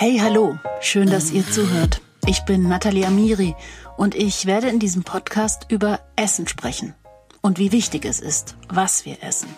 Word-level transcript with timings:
Hey, 0.00 0.20
hallo, 0.22 0.56
schön, 0.80 1.10
dass 1.10 1.32
ihr 1.32 1.44
zuhört. 1.44 2.00
Ich 2.24 2.44
bin 2.44 2.68
Nathalie 2.68 3.04
Amiri 3.04 3.56
und 3.96 4.14
ich 4.14 4.46
werde 4.46 4.68
in 4.68 4.78
diesem 4.78 5.02
Podcast 5.02 5.66
über 5.70 5.98
Essen 6.14 6.46
sprechen 6.46 6.94
und 7.40 7.58
wie 7.58 7.72
wichtig 7.72 8.04
es 8.04 8.20
ist, 8.20 8.54
was 8.68 9.04
wir 9.04 9.24
essen. 9.24 9.48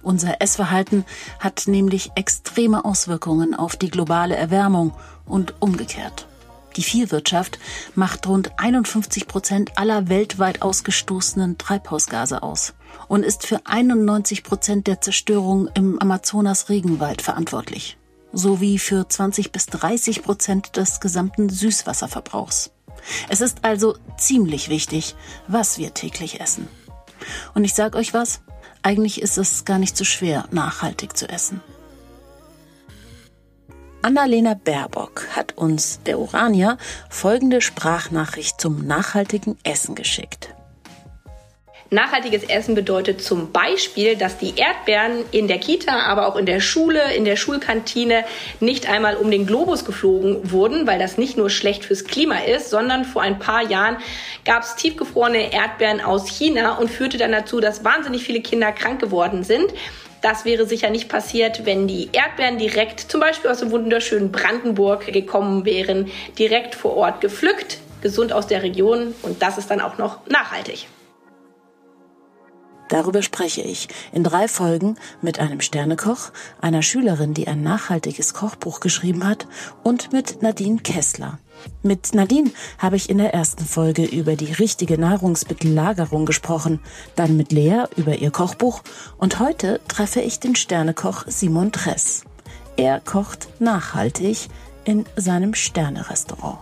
Unser 0.00 0.40
Essverhalten 0.40 1.04
hat 1.40 1.64
nämlich 1.66 2.12
extreme 2.14 2.84
Auswirkungen 2.84 3.56
auf 3.56 3.74
die 3.74 3.90
globale 3.90 4.36
Erwärmung 4.36 4.94
und 5.26 5.60
umgekehrt. 5.60 6.28
Die 6.76 6.84
Viehwirtschaft 6.84 7.58
macht 7.96 8.24
rund 8.28 8.52
51 8.58 9.26
Prozent 9.26 9.78
aller 9.78 10.08
weltweit 10.08 10.62
ausgestoßenen 10.62 11.58
Treibhausgase 11.58 12.44
aus 12.44 12.74
und 13.08 13.24
ist 13.24 13.48
für 13.48 13.58
91 13.64 14.44
Prozent 14.44 14.86
der 14.86 15.00
Zerstörung 15.00 15.68
im 15.74 15.98
Amazonas-Regenwald 15.98 17.20
verantwortlich 17.20 17.96
sowie 18.32 18.78
für 18.78 19.08
20 19.08 19.52
bis 19.52 19.66
30 19.66 20.22
Prozent 20.22 20.76
des 20.76 21.00
gesamten 21.00 21.48
Süßwasserverbrauchs. 21.48 22.70
Es 23.28 23.40
ist 23.40 23.64
also 23.64 23.96
ziemlich 24.16 24.68
wichtig, 24.68 25.14
was 25.48 25.78
wir 25.78 25.94
täglich 25.94 26.40
essen. 26.40 26.68
Und 27.54 27.64
ich 27.64 27.74
sage 27.74 27.98
euch 27.98 28.14
was, 28.14 28.40
eigentlich 28.82 29.22
ist 29.22 29.38
es 29.38 29.64
gar 29.64 29.78
nicht 29.78 29.96
so 29.96 30.04
schwer, 30.04 30.46
nachhaltig 30.50 31.16
zu 31.16 31.28
essen. 31.28 31.60
Annalena 34.02 34.54
Baerbock 34.54 35.28
hat 35.36 35.56
uns, 35.56 36.00
der 36.06 36.18
Uranier, 36.18 36.76
folgende 37.08 37.60
Sprachnachricht 37.60 38.60
zum 38.60 38.84
nachhaltigen 38.84 39.56
Essen 39.62 39.94
geschickt. 39.94 40.54
Nachhaltiges 41.92 42.44
Essen 42.44 42.74
bedeutet 42.74 43.22
zum 43.22 43.52
Beispiel, 43.52 44.16
dass 44.16 44.38
die 44.38 44.54
Erdbeeren 44.56 45.26
in 45.30 45.46
der 45.46 45.58
Kita, 45.58 46.06
aber 46.06 46.26
auch 46.26 46.36
in 46.36 46.46
der 46.46 46.60
Schule, 46.60 47.12
in 47.14 47.26
der 47.26 47.36
Schulkantine 47.36 48.24
nicht 48.60 48.88
einmal 48.88 49.14
um 49.14 49.30
den 49.30 49.46
Globus 49.46 49.84
geflogen 49.84 50.50
wurden, 50.50 50.86
weil 50.86 50.98
das 50.98 51.18
nicht 51.18 51.36
nur 51.36 51.50
schlecht 51.50 51.84
fürs 51.84 52.04
Klima 52.04 52.38
ist, 52.38 52.70
sondern 52.70 53.04
vor 53.04 53.20
ein 53.20 53.38
paar 53.38 53.68
Jahren 53.68 53.98
gab 54.46 54.62
es 54.62 54.74
tiefgefrorene 54.76 55.52
Erdbeeren 55.52 56.00
aus 56.00 56.28
China 56.28 56.78
und 56.78 56.90
führte 56.90 57.18
dann 57.18 57.32
dazu, 57.32 57.60
dass 57.60 57.84
wahnsinnig 57.84 58.24
viele 58.24 58.40
Kinder 58.40 58.72
krank 58.72 58.98
geworden 58.98 59.44
sind. 59.44 59.66
Das 60.22 60.46
wäre 60.46 60.64
sicher 60.66 60.88
nicht 60.88 61.10
passiert, 61.10 61.66
wenn 61.66 61.88
die 61.88 62.08
Erdbeeren 62.12 62.56
direkt 62.56 63.00
zum 63.00 63.20
Beispiel 63.20 63.50
aus 63.50 63.58
dem 63.58 63.70
wunderschönen 63.70 64.32
Brandenburg 64.32 65.12
gekommen 65.12 65.66
wären, 65.66 66.10
direkt 66.38 66.74
vor 66.74 66.96
Ort 66.96 67.20
gepflückt, 67.20 67.80
gesund 68.00 68.32
aus 68.32 68.46
der 68.46 68.62
Region 68.62 69.14
und 69.20 69.42
das 69.42 69.58
ist 69.58 69.70
dann 69.70 69.82
auch 69.82 69.98
noch 69.98 70.26
nachhaltig. 70.26 70.86
Darüber 72.92 73.22
spreche 73.22 73.62
ich 73.62 73.88
in 74.12 74.22
drei 74.22 74.48
Folgen 74.48 74.96
mit 75.22 75.38
einem 75.38 75.62
Sternekoch, 75.62 76.30
einer 76.60 76.82
Schülerin, 76.82 77.32
die 77.32 77.48
ein 77.48 77.62
nachhaltiges 77.62 78.34
Kochbuch 78.34 78.80
geschrieben 78.80 79.26
hat, 79.26 79.46
und 79.82 80.12
mit 80.12 80.42
Nadine 80.42 80.76
Kessler. 80.76 81.38
Mit 81.82 82.14
Nadine 82.14 82.50
habe 82.76 82.96
ich 82.96 83.08
in 83.08 83.16
der 83.16 83.32
ersten 83.32 83.64
Folge 83.64 84.04
über 84.04 84.36
die 84.36 84.52
richtige 84.52 84.98
Nahrungsmittellagerung 84.98 86.26
gesprochen, 86.26 86.80
dann 87.16 87.38
mit 87.38 87.50
Lea 87.50 87.84
über 87.96 88.16
ihr 88.16 88.30
Kochbuch 88.30 88.82
und 89.16 89.38
heute 89.40 89.80
treffe 89.88 90.20
ich 90.20 90.38
den 90.38 90.54
Sternekoch 90.54 91.24
Simon 91.28 91.72
Tress. 91.72 92.24
Er 92.76 93.00
kocht 93.00 93.48
nachhaltig 93.58 94.48
in 94.84 95.06
seinem 95.16 95.54
Sternerestaurant. 95.54 96.58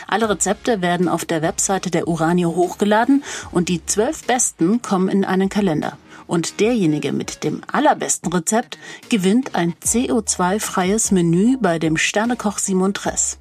Alle 0.07 0.29
Rezepte 0.29 0.81
werden 0.81 1.07
auf 1.07 1.25
der 1.25 1.41
Webseite 1.41 1.91
der 1.91 2.07
Uranio 2.07 2.55
hochgeladen 2.55 3.23
und 3.51 3.69
die 3.69 3.85
zwölf 3.85 4.25
besten 4.25 4.81
kommen 4.81 5.09
in 5.09 5.25
einen 5.25 5.49
Kalender. 5.49 5.97
Und 6.27 6.59
derjenige 6.59 7.11
mit 7.11 7.43
dem 7.43 7.61
allerbesten 7.71 8.31
Rezept 8.31 8.77
gewinnt 9.09 9.55
ein 9.55 9.73
CO2-freies 9.83 11.11
Menü 11.11 11.57
bei 11.59 11.79
dem 11.79 11.97
Sternekoch 11.97 12.59
Simon 12.59 12.93
Tress. 12.93 13.39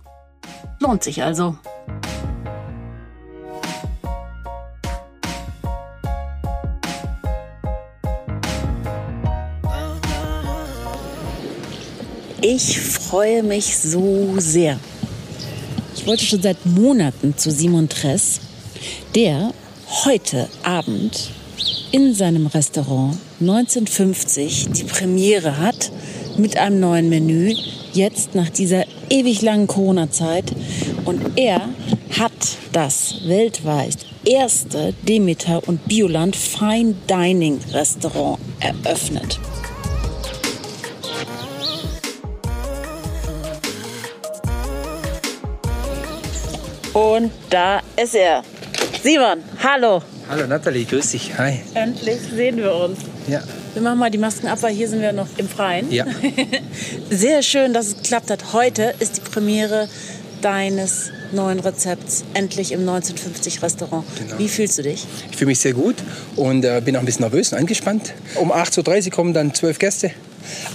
Lohnt 0.81 1.03
sich 1.03 1.23
also. 1.23 1.59
Ich 12.41 12.79
freue 12.79 13.43
mich 13.43 13.77
so 13.79 14.35
sehr. 14.39 14.79
Ich 15.97 16.07
wollte 16.07 16.25
schon 16.25 16.41
seit 16.41 16.65
Monaten 16.65 17.37
zu 17.37 17.51
Simon 17.51 17.89
Tress, 17.89 18.39
der 19.17 19.53
heute 20.05 20.49
Abend 20.63 21.31
in 21.91 22.15
seinem 22.15 22.47
Restaurant 22.47 23.17
1950 23.41 24.69
die 24.71 24.85
Premiere 24.85 25.59
hat 25.59 25.91
mit 26.37 26.57
einem 26.57 26.79
neuen 26.79 27.09
Menü, 27.09 27.57
jetzt 27.93 28.37
nach 28.37 28.51
dieser 28.51 28.85
ewig 29.11 29.43
langen 29.43 29.67
Corona-Zeit. 29.67 30.53
Und 31.07 31.21
er 31.37 31.69
hat 32.17 32.33
das 32.73 33.17
weltweit 33.27 33.97
erste 34.25 34.95
Demeter 35.09 35.67
und 35.67 35.89
Bioland 35.89 36.37
Fine 36.37 36.95
Dining 37.11 37.59
Restaurant 37.73 38.39
eröffnet. 38.61 39.41
Und 46.99 47.31
da 47.49 47.81
ist 47.97 48.17
er. 48.17 48.43
Simon, 49.05 49.45
hallo. 49.63 50.03
Hallo 50.29 50.49
Nathalie, 50.49 50.85
grüß 50.85 51.13
dich. 51.13 51.39
Hi. 51.39 51.61
Endlich 51.75 52.19
sehen 52.35 52.57
wir 52.57 52.75
uns. 52.75 52.99
Ja. 53.29 53.41
Wir 53.73 53.83
machen 53.83 54.01
mal 54.01 54.11
die 54.11 54.19
Masken 54.19 54.49
ab, 54.49 54.59
weil 54.63 54.75
hier 54.75 54.89
sind 54.89 55.01
wir 55.01 55.13
noch 55.13 55.29
im 55.37 55.49
Freien. 55.49 55.93
Ja. 55.93 56.07
Sehr 57.11 57.45
schön, 57.45 57.73
dass 57.73 57.87
es 57.87 57.97
geklappt 57.99 58.33
hat. 58.33 58.53
Heute 58.53 58.95
ist 58.99 59.19
die 59.19 59.21
Premiere 59.21 59.89
deines 60.43 61.13
neuen 61.31 61.61
Rezepts 61.61 62.25
endlich 62.35 62.73
im 62.73 62.81
1950 62.81 63.63
Restaurant. 63.63 64.05
Genau. 64.19 64.37
Wie 64.37 64.49
fühlst 64.49 64.79
du 64.79 64.83
dich? 64.83 65.07
Ich 65.31 65.37
fühle 65.37 65.51
mich 65.51 65.61
sehr 65.61 65.75
gut 65.75 65.97
und 66.35 66.65
äh, 66.65 66.83
bin 66.85 66.97
auch 66.97 67.01
ein 67.01 67.07
bisschen 67.07 67.23
nervös 67.23 67.53
und 67.53 67.59
angespannt. 67.59 68.13
Um 68.35 68.51
8.30 68.51 69.07
Uhr 69.07 69.13
kommen 69.13 69.35
dann 69.35 69.55
zwölf 69.55 69.79
Gäste. 69.79 70.11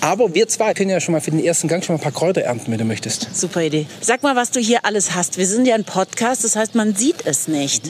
Aber 0.02 0.34
wir 0.34 0.48
zwei 0.48 0.74
können 0.74 0.90
ja 0.90 1.00
schon 1.00 1.14
mal 1.14 1.22
für 1.22 1.32
den 1.32 1.44
ersten 1.44 1.68
Gang 1.68 1.84
schon 1.84 1.96
mal 1.96 2.00
ein 2.00 2.04
paar 2.04 2.12
Kräuter 2.12 2.42
ernten, 2.42 2.72
wenn 2.72 2.78
du 2.78 2.86
möchtest. 2.86 3.28
Super 3.34 3.62
Idee. 3.62 3.88
Sag 4.02 4.24
mal, 4.24 4.36
was 4.36 4.52
du 4.52 4.60
hier 4.60 4.86
alles 4.86 5.16
hast. 5.16 5.38
Wir 5.38 5.48
sind 5.48 5.66
ja 5.66 5.76
ein 5.76 5.84
Podcast, 5.84 6.44
das 6.44 6.56
heißt, 6.56 6.76
man 6.76 6.96
sieht 6.96 7.26
es 7.26 7.48
nicht. 7.48 7.90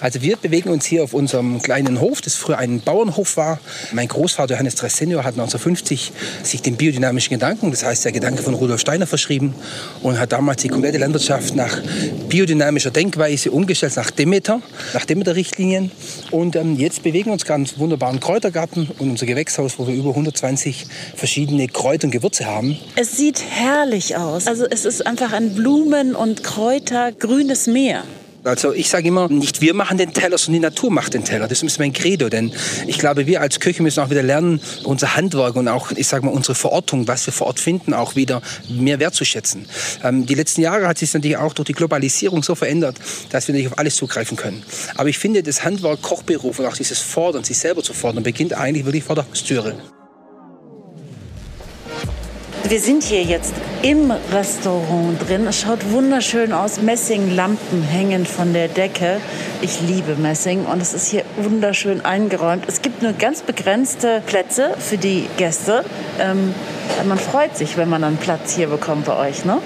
Also 0.00 0.22
wir 0.22 0.36
bewegen 0.36 0.70
uns 0.70 0.86
hier 0.86 1.04
auf 1.04 1.14
unserem 1.14 1.60
kleinen 1.60 2.00
Hof, 2.00 2.20
das 2.20 2.34
früher 2.34 2.58
ein 2.58 2.80
Bauernhof 2.80 3.36
war. 3.36 3.60
Mein 3.92 4.08
Großvater 4.08 4.54
Johannes 4.54 4.74
Dress 4.74 4.96
Senior 4.96 5.24
hat 5.24 5.34
1950 5.34 6.12
sich 6.42 6.62
den 6.62 6.76
biodynamischen 6.76 7.34
Gedanken, 7.34 7.70
das 7.70 7.84
heißt 7.84 8.04
der 8.04 8.12
Gedanke 8.12 8.42
von 8.42 8.54
Rudolf 8.54 8.80
Steiner 8.80 9.06
verschrieben 9.06 9.54
und 10.02 10.18
hat 10.18 10.32
damals 10.32 10.62
die 10.62 10.68
komplette 10.68 10.98
Landwirtschaft 10.98 11.54
nach 11.54 11.80
biodynamischer 12.28 12.90
Denkweise 12.90 13.50
umgestellt, 13.50 13.96
nach 13.96 14.10
Demeter, 14.10 14.62
nach 14.94 15.04
Demeter-Richtlinien. 15.04 15.90
Und 16.30 16.56
ähm, 16.56 16.76
jetzt 16.76 17.02
bewegen 17.02 17.26
wir 17.26 17.32
uns 17.34 17.48
einen 17.50 17.68
wunderbaren 17.76 18.20
Kräutergarten 18.20 18.88
und 18.98 19.10
unser 19.10 19.26
Gewächshaus, 19.26 19.78
wo 19.78 19.86
wir 19.86 19.94
über 19.94 20.10
120 20.10 20.86
verschiedene 21.14 21.68
Kräuter 21.68 22.06
und 22.06 22.10
Gewürze 22.10 22.46
haben. 22.46 22.78
Es 22.96 23.16
sieht 23.16 23.42
herrlich 23.50 24.16
aus. 24.16 24.46
Also 24.46 24.64
es 24.70 24.84
ist 24.84 25.06
einfach 25.06 25.32
ein 25.32 25.54
Blumen- 25.54 26.14
und 26.14 26.42
Kräuter 26.42 27.12
grünes 27.12 27.66
Meer. 27.66 28.04
Also 28.42 28.72
ich 28.72 28.88
sage 28.88 29.08
immer, 29.08 29.28
nicht 29.28 29.60
wir 29.60 29.74
machen 29.74 29.98
den 29.98 30.14
Teller, 30.14 30.38
sondern 30.38 30.62
die 30.62 30.66
Natur 30.66 30.90
macht 30.90 31.14
den 31.14 31.24
Teller. 31.24 31.46
Das 31.46 31.62
ist 31.62 31.78
mein 31.78 31.92
Credo, 31.92 32.28
denn 32.28 32.52
ich 32.86 32.98
glaube, 32.98 33.26
wir 33.26 33.40
als 33.40 33.60
Köche 33.60 33.82
müssen 33.82 34.00
auch 34.00 34.10
wieder 34.10 34.22
lernen, 34.22 34.60
unser 34.84 35.14
Handwerk 35.14 35.56
und 35.56 35.68
auch, 35.68 35.90
ich 35.92 36.06
sage 36.06 36.24
mal, 36.24 36.32
unsere 36.32 36.54
Verortung, 36.54 37.06
was 37.06 37.26
wir 37.26 37.32
vor 37.32 37.48
Ort 37.48 37.60
finden, 37.60 37.92
auch 37.92 38.16
wieder 38.16 38.40
mehr 38.68 38.98
wertzuschätzen. 38.98 39.66
Ähm, 40.02 40.24
die 40.24 40.34
letzten 40.34 40.62
Jahre 40.62 40.88
hat 40.88 40.98
sich 40.98 41.12
natürlich 41.12 41.36
auch 41.36 41.52
durch 41.52 41.66
die 41.66 41.74
Globalisierung 41.74 42.42
so 42.42 42.54
verändert, 42.54 42.96
dass 43.30 43.46
wir 43.46 43.54
nicht 43.54 43.66
auf 43.66 43.78
alles 43.78 43.96
zugreifen 43.96 44.36
können. 44.36 44.62
Aber 44.96 45.08
ich 45.08 45.18
finde, 45.18 45.42
das 45.42 45.62
Handwerk, 45.62 46.00
Kochberuf 46.00 46.58
und 46.58 46.66
auch 46.66 46.76
dieses 46.76 46.98
Fordern, 46.98 47.44
sich 47.44 47.58
selber 47.58 47.82
zu 47.82 47.92
fordern, 47.92 48.22
beginnt 48.22 48.54
eigentlich 48.54 48.86
wirklich 48.86 49.04
vor 49.04 49.16
der 49.16 49.28
Haustüre. 49.28 49.74
Wir 52.70 52.78
sind 52.78 53.02
hier 53.02 53.24
jetzt 53.24 53.52
im 53.82 54.12
Restaurant 54.32 55.28
drin. 55.28 55.44
Es 55.48 55.60
schaut 55.60 55.90
wunderschön 55.90 56.52
aus. 56.52 56.80
Messinglampen 56.80 57.82
hängen 57.82 58.24
von 58.24 58.52
der 58.52 58.68
Decke. 58.68 59.20
Ich 59.60 59.80
liebe 59.80 60.14
Messing 60.14 60.66
und 60.66 60.80
es 60.80 60.94
ist 60.94 61.08
hier 61.08 61.24
wunderschön 61.36 62.04
eingeräumt. 62.04 62.62
Es 62.68 62.80
gibt 62.80 63.02
nur 63.02 63.12
ganz 63.12 63.42
begrenzte 63.42 64.22
Plätze 64.24 64.76
für 64.78 64.98
die 64.98 65.26
Gäste. 65.36 65.84
Ähm, 66.20 66.54
man 67.08 67.18
freut 67.18 67.56
sich, 67.56 67.76
wenn 67.76 67.88
man 67.88 68.04
einen 68.04 68.18
Platz 68.18 68.54
hier 68.54 68.68
bekommt 68.68 69.06
bei 69.06 69.16
euch, 69.16 69.44
ne? 69.44 69.58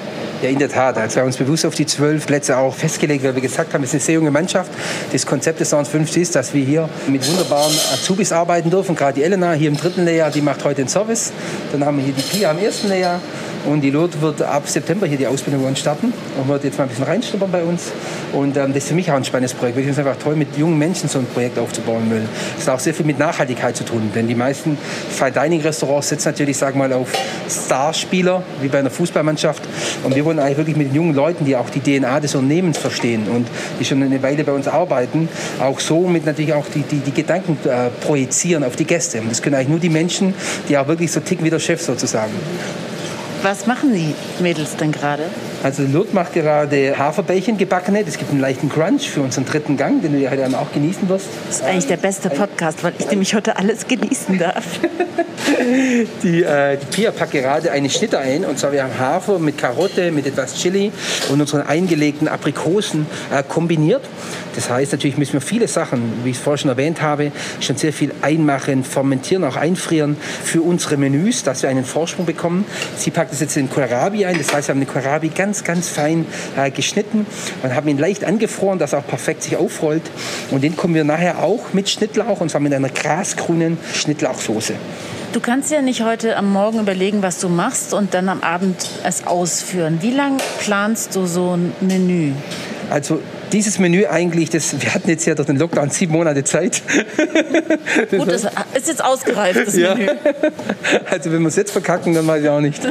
Ja, 0.44 0.50
in 0.50 0.58
der 0.58 0.68
Tat. 0.68 0.98
Also 0.98 1.16
wir 1.16 1.22
haben 1.22 1.28
uns 1.28 1.38
bewusst 1.38 1.64
auf 1.64 1.74
die 1.74 1.86
zwölf 1.86 2.26
Plätze 2.26 2.58
auch 2.58 2.74
festgelegt, 2.74 3.24
weil 3.24 3.34
wir 3.34 3.40
gesagt 3.40 3.72
haben, 3.72 3.82
es 3.82 3.88
ist 3.88 3.94
eine 3.94 4.02
sehr 4.02 4.14
junge 4.16 4.30
Mannschaft. 4.30 4.70
Das 5.10 5.24
Konzept 5.24 5.58
des 5.58 5.70
Sounds 5.70 5.88
50 5.88 6.20
ist, 6.20 6.34
dass 6.34 6.52
wir 6.52 6.62
hier 6.62 6.86
mit 7.06 7.26
wunderbaren 7.26 7.72
Azubis 7.94 8.30
arbeiten 8.30 8.68
dürfen. 8.68 8.94
Gerade 8.94 9.14
die 9.14 9.22
Elena 9.22 9.54
hier 9.54 9.68
im 9.68 9.78
dritten 9.78 10.04
Lehrjahr, 10.04 10.30
die 10.30 10.42
macht 10.42 10.62
heute 10.62 10.82
den 10.82 10.88
Service. 10.88 11.32
Dann 11.72 11.82
haben 11.86 11.96
wir 11.96 12.04
hier 12.04 12.12
die 12.12 12.20
Pia 12.20 12.50
im 12.50 12.58
ersten 12.58 12.90
Lehrjahr 12.90 13.20
Und 13.66 13.80
die 13.80 13.90
Lourdes 13.90 14.20
wird 14.20 14.42
ab 14.42 14.68
September 14.68 15.06
hier 15.06 15.16
die 15.16 15.26
Ausbildung 15.26 15.62
bei 15.62 15.68
uns 15.68 15.78
starten 15.78 16.12
und 16.38 16.48
wird 16.48 16.64
jetzt 16.64 16.76
mal 16.76 16.84
ein 16.84 16.90
bisschen 16.90 17.04
reinschnuppern 17.04 17.50
bei 17.50 17.62
uns. 17.62 17.92
Und 18.34 18.56
ähm, 18.58 18.74
das 18.74 18.82
ist 18.82 18.88
für 18.88 18.94
mich 18.94 19.10
auch 19.10 19.16
ein 19.16 19.24
spannendes 19.24 19.54
Projekt. 19.54 19.78
Ich 19.78 19.86
finde 19.86 19.98
es 19.98 20.06
einfach 20.06 20.22
toll, 20.22 20.36
mit 20.36 20.56
jungen 20.58 20.78
Menschen 20.78 21.08
so 21.08 21.18
ein 21.18 21.26
Projekt 21.26 21.58
aufzubauen. 21.58 22.10
Will. 22.10 22.28
Das 22.56 22.68
hat 22.68 22.74
auch 22.74 22.80
sehr 22.80 22.92
viel 22.92 23.06
mit 23.06 23.18
Nachhaltigkeit 23.18 23.74
zu 23.74 23.84
tun. 23.84 24.10
Denn 24.14 24.28
die 24.28 24.34
meisten 24.34 24.76
Fine 25.08 25.32
Dining 25.32 25.62
Restaurants 25.62 26.10
setzen 26.10 26.28
natürlich, 26.28 26.58
sagen 26.58 26.78
mal, 26.78 26.92
auf 26.92 27.08
Starspieler, 27.48 28.42
wie 28.60 28.68
bei 28.68 28.80
einer 28.80 28.90
Fußballmannschaft. 28.90 29.62
Und 30.02 30.14
wir 30.14 30.24
wollen 30.26 30.33
eigentlich 30.38 30.58
wirklich 30.58 30.76
mit 30.76 30.88
den 30.88 30.94
jungen 30.94 31.14
Leuten, 31.14 31.44
die 31.44 31.56
auch 31.56 31.70
die 31.70 31.80
DNA 31.80 32.20
des 32.20 32.34
Unternehmens 32.34 32.78
verstehen 32.78 33.28
und 33.28 33.46
die 33.80 33.84
schon 33.84 34.02
eine 34.02 34.22
Weile 34.22 34.44
bei 34.44 34.52
uns 34.52 34.68
arbeiten, 34.68 35.28
auch 35.60 35.80
so 35.80 36.06
mit 36.06 36.26
natürlich 36.26 36.52
auch 36.52 36.66
die, 36.74 36.82
die, 36.82 36.98
die 36.98 37.12
Gedanken 37.12 37.58
äh, 37.68 37.90
projizieren 38.04 38.64
auf 38.64 38.76
die 38.76 38.84
Gäste. 38.84 39.20
Und 39.20 39.30
das 39.30 39.42
können 39.42 39.56
eigentlich 39.56 39.68
nur 39.68 39.80
die 39.80 39.88
Menschen, 39.88 40.34
die 40.68 40.76
auch 40.78 40.88
wirklich 40.88 41.12
so 41.12 41.20
ticken 41.20 41.44
wie 41.44 41.50
der 41.50 41.58
Chef 41.58 41.80
sozusagen. 41.80 42.32
Was 43.42 43.66
machen 43.66 43.92
die 43.94 44.14
Mädels 44.42 44.76
denn 44.76 44.92
gerade? 44.92 45.24
Also 45.64 45.82
Lourdes 45.82 46.12
macht 46.12 46.34
gerade 46.34 46.98
Haferbällchen 46.98 47.56
gebackene. 47.56 48.04
Das 48.04 48.18
gibt 48.18 48.30
einen 48.30 48.40
leichten 48.40 48.68
Crunch 48.68 49.08
für 49.08 49.22
unseren 49.22 49.46
dritten 49.46 49.78
Gang, 49.78 50.02
den 50.02 50.12
du 50.12 50.18
ja 50.18 50.30
heute 50.30 50.46
auch 50.58 50.70
genießen 50.70 51.08
wirst. 51.08 51.24
Das 51.46 51.56
ist 51.56 51.64
eigentlich 51.64 51.86
der 51.86 51.96
beste 51.96 52.28
Podcast, 52.28 52.84
weil 52.84 52.92
ich 52.98 53.08
nämlich 53.10 53.34
heute 53.34 53.56
alles 53.56 53.88
genießen 53.88 54.36
darf. 54.36 54.62
Die, 56.22 56.42
äh, 56.42 56.78
die 56.78 56.86
Pia 56.86 57.10
packt 57.10 57.32
gerade 57.32 57.70
eine 57.70 57.88
Schnitte 57.90 58.18
ein. 58.18 58.44
Und 58.44 58.58
zwar 58.58 58.72
wir 58.72 58.82
haben 58.82 58.98
Hafer 58.98 59.38
mit 59.38 59.58
Karotte, 59.58 60.10
mit 60.10 60.26
etwas 60.26 60.54
Chili 60.54 60.90
und 61.30 61.40
unseren 61.40 61.62
eingelegten 61.62 62.28
Aprikosen 62.28 63.06
äh, 63.30 63.42
kombiniert. 63.42 64.02
Das 64.54 64.70
heißt, 64.70 64.92
natürlich 64.92 65.18
müssen 65.18 65.34
wir 65.34 65.40
viele 65.40 65.68
Sachen, 65.68 66.24
wie 66.24 66.30
ich 66.30 66.36
es 66.36 66.42
vorher 66.42 66.58
schon 66.58 66.70
erwähnt 66.70 67.02
habe, 67.02 67.32
schon 67.60 67.76
sehr 67.76 67.92
viel 67.92 68.12
einmachen, 68.22 68.84
fermentieren, 68.84 69.44
auch 69.44 69.56
einfrieren 69.56 70.16
für 70.44 70.62
unsere 70.62 70.96
Menüs, 70.96 71.42
dass 71.42 71.62
wir 71.62 71.70
einen 71.70 71.84
Vorsprung 71.84 72.24
bekommen. 72.24 72.64
Sie 72.96 73.10
packt 73.10 73.32
das 73.32 73.40
jetzt 73.40 73.56
in 73.56 73.68
Kohlrabi 73.68 74.24
ein. 74.24 74.38
Das 74.38 74.52
heißt, 74.52 74.68
wir 74.68 74.74
haben 74.74 74.80
den 74.80 74.88
Kohlrabi 74.88 75.28
ganz, 75.28 75.53
ganz 75.62 75.88
fein 75.88 76.26
äh, 76.56 76.70
geschnitten 76.70 77.26
und 77.62 77.74
haben 77.74 77.88
ihn 77.88 77.98
leicht 77.98 78.24
angefroren, 78.24 78.78
dass 78.78 78.92
er 78.92 79.00
auch 79.00 79.06
perfekt 79.06 79.44
sich 79.44 79.56
aufrollt. 79.56 80.10
Und 80.50 80.64
den 80.64 80.76
kommen 80.76 80.94
wir 80.94 81.04
nachher 81.04 81.42
auch 81.42 81.72
mit 81.72 81.88
Schnittlauch 81.88 82.40
und 82.40 82.50
zwar 82.50 82.60
mit 82.60 82.74
einer 82.74 82.88
grasgrünen 82.88 83.78
Schnittlauchsoße. 83.92 84.74
Du 85.32 85.40
kannst 85.40 85.70
ja 85.70 85.82
nicht 85.82 86.02
heute 86.04 86.36
am 86.36 86.52
Morgen 86.52 86.78
überlegen, 86.78 87.22
was 87.22 87.40
du 87.40 87.48
machst 87.48 87.92
und 87.92 88.14
dann 88.14 88.28
am 88.28 88.42
Abend 88.42 88.88
es 89.04 89.26
ausführen. 89.26 89.98
Wie 90.00 90.12
lange 90.12 90.38
planst 90.60 91.16
du 91.16 91.26
so 91.26 91.56
ein 91.56 91.72
Menü? 91.80 92.32
Also 92.90 93.20
dieses 93.52 93.78
Menü 93.78 94.06
eigentlich, 94.06 94.50
das, 94.50 94.80
wir 94.80 94.94
hatten 94.94 95.08
jetzt 95.08 95.24
ja 95.26 95.34
durch 95.34 95.46
den 95.46 95.56
Lockdown 95.56 95.90
sieben 95.90 96.12
Monate 96.12 96.44
Zeit. 96.44 96.82
Gut, 98.10 98.28
das 98.28 98.44
ist 98.74 98.88
jetzt 98.88 99.04
ausgereift, 99.04 99.66
das 99.66 99.76
Ja. 99.76 99.94
Menü. 99.94 100.10
Also 101.10 101.32
wenn 101.32 101.42
wir 101.42 101.48
es 101.48 101.56
jetzt 101.56 101.70
verkacken, 101.70 102.14
dann 102.14 102.26
weiß 102.26 102.42
ich 102.42 102.48
auch 102.48 102.60
nicht. 102.60 102.82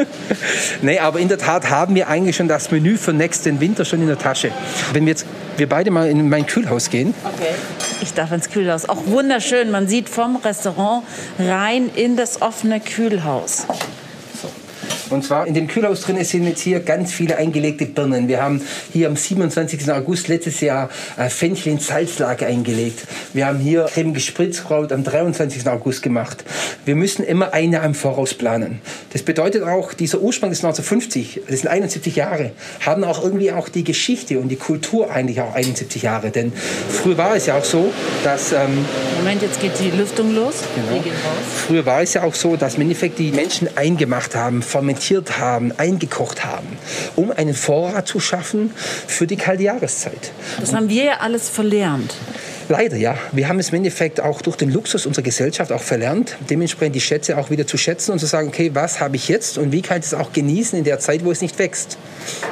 nee, 0.82 0.98
aber 0.98 1.18
in 1.18 1.28
der 1.28 1.38
Tat 1.38 1.70
haben 1.70 1.94
wir 1.94 2.08
eigentlich 2.08 2.36
schon 2.36 2.48
das 2.48 2.70
Menü 2.70 2.96
für 2.96 3.12
nächsten 3.12 3.60
Winter 3.60 3.84
schon 3.84 4.00
in 4.00 4.06
der 4.06 4.18
Tasche. 4.18 4.50
Wenn 4.92 5.04
wir 5.04 5.10
jetzt 5.10 5.26
wir 5.56 5.68
beide 5.68 5.90
mal 5.90 6.08
in 6.08 6.28
mein 6.28 6.46
Kühlhaus 6.46 6.88
gehen, 6.90 7.14
Okay. 7.24 7.54
Ich 8.02 8.14
darf 8.14 8.32
ins 8.32 8.48
Kühlhaus. 8.48 8.88
Auch 8.88 9.06
wunderschön. 9.06 9.70
Man 9.70 9.86
sieht 9.86 10.08
vom 10.08 10.36
Restaurant 10.36 11.04
rein 11.38 11.90
in 11.94 12.16
das 12.16 12.40
offene 12.40 12.80
Kühlhaus. 12.80 13.66
Und 15.10 15.24
zwar 15.24 15.46
in 15.46 15.54
dem 15.54 15.66
Kühlhaus 15.66 16.02
drin 16.02 16.22
sind 16.24 16.46
jetzt 16.46 16.60
hier 16.60 16.78
ganz 16.78 17.12
viele 17.12 17.36
eingelegte 17.36 17.84
Birnen. 17.84 18.28
Wir 18.28 18.40
haben 18.40 18.62
hier 18.92 19.08
am 19.08 19.16
27. 19.16 19.90
August 19.90 20.28
letztes 20.28 20.60
Jahr 20.60 20.88
äh, 21.16 21.28
Fenchel 21.28 21.72
in 21.72 21.78
Salzlake 21.80 22.46
eingelegt. 22.46 23.06
Wir 23.32 23.46
haben 23.46 23.58
hier 23.58 23.86
Creme 23.92 24.14
Gespritzkraut 24.14 24.92
am 24.92 25.02
23. 25.02 25.66
August 25.66 26.02
gemacht. 26.02 26.44
Wir 26.84 26.94
müssen 26.94 27.24
immer 27.24 27.52
ein 27.52 27.72
Jahr 27.72 27.84
im 27.84 27.94
Voraus 27.94 28.34
planen. 28.34 28.80
Das 29.12 29.22
bedeutet 29.22 29.64
auch, 29.64 29.94
dieser 29.94 30.20
Ursprung 30.20 30.52
ist 30.52 30.64
1950, 30.64 31.42
das 31.48 31.60
sind 31.60 31.68
71 31.68 32.14
Jahre, 32.14 32.52
haben 32.86 33.02
auch 33.02 33.22
irgendwie 33.22 33.50
auch 33.50 33.68
die 33.68 33.82
Geschichte 33.82 34.38
und 34.38 34.48
die 34.48 34.56
Kultur 34.56 35.10
eigentlich 35.10 35.40
auch 35.40 35.54
71 35.54 36.02
Jahre. 36.02 36.30
Denn 36.30 36.52
früher 36.52 37.18
war 37.18 37.34
es 37.34 37.46
ja 37.46 37.58
auch 37.58 37.64
so, 37.64 37.92
dass... 38.22 38.52
Ähm, 38.52 38.84
Moment, 39.18 39.42
jetzt 39.42 39.60
geht 39.60 39.72
die 39.80 39.90
Lüftung 39.90 40.34
los. 40.36 40.54
Genau. 40.76 40.94
Wir 40.94 41.02
gehen 41.02 41.12
raus. 41.12 41.66
Früher 41.66 41.84
war 41.84 42.02
es 42.02 42.14
ja 42.14 42.22
auch 42.22 42.34
so, 42.34 42.54
dass 42.54 42.76
im 42.76 42.82
Endeffekt 42.82 43.18
die 43.18 43.32
Menschen 43.32 43.68
eingemacht 43.76 44.36
haben, 44.36 44.62
fermentiert 44.62 44.99
haben, 45.08 45.72
eingekocht 45.76 46.44
haben, 46.44 46.78
um 47.16 47.30
einen 47.30 47.54
Vorrat 47.54 48.06
zu 48.06 48.20
schaffen 48.20 48.72
für 49.06 49.26
die 49.26 49.36
kalte 49.36 49.62
Jahreszeit. 49.64 50.32
Das 50.60 50.74
haben 50.74 50.88
wir 50.88 51.04
ja 51.04 51.16
alles 51.20 51.48
verlernt. 51.48 52.14
Leider 52.70 52.96
ja. 52.96 53.18
Wir 53.32 53.48
haben 53.48 53.58
es 53.58 53.70
im 53.70 53.76
Endeffekt 53.76 54.20
auch 54.20 54.42
durch 54.42 54.54
den 54.54 54.70
Luxus 54.70 55.04
unserer 55.04 55.24
Gesellschaft 55.24 55.72
auch 55.72 55.82
verlernt, 55.82 56.36
dementsprechend 56.50 56.94
die 56.94 57.00
Schätze 57.00 57.36
auch 57.36 57.50
wieder 57.50 57.66
zu 57.66 57.76
schätzen 57.76 58.12
und 58.12 58.20
zu 58.20 58.26
sagen, 58.26 58.46
okay, 58.46 58.70
was 58.74 59.00
habe 59.00 59.16
ich 59.16 59.26
jetzt 59.26 59.58
und 59.58 59.72
wie 59.72 59.82
kann 59.82 59.98
ich 59.98 60.06
es 60.06 60.14
auch 60.14 60.32
genießen 60.32 60.78
in 60.78 60.84
der 60.84 61.00
Zeit, 61.00 61.24
wo 61.24 61.32
es 61.32 61.40
nicht 61.40 61.58
wächst. 61.58 61.98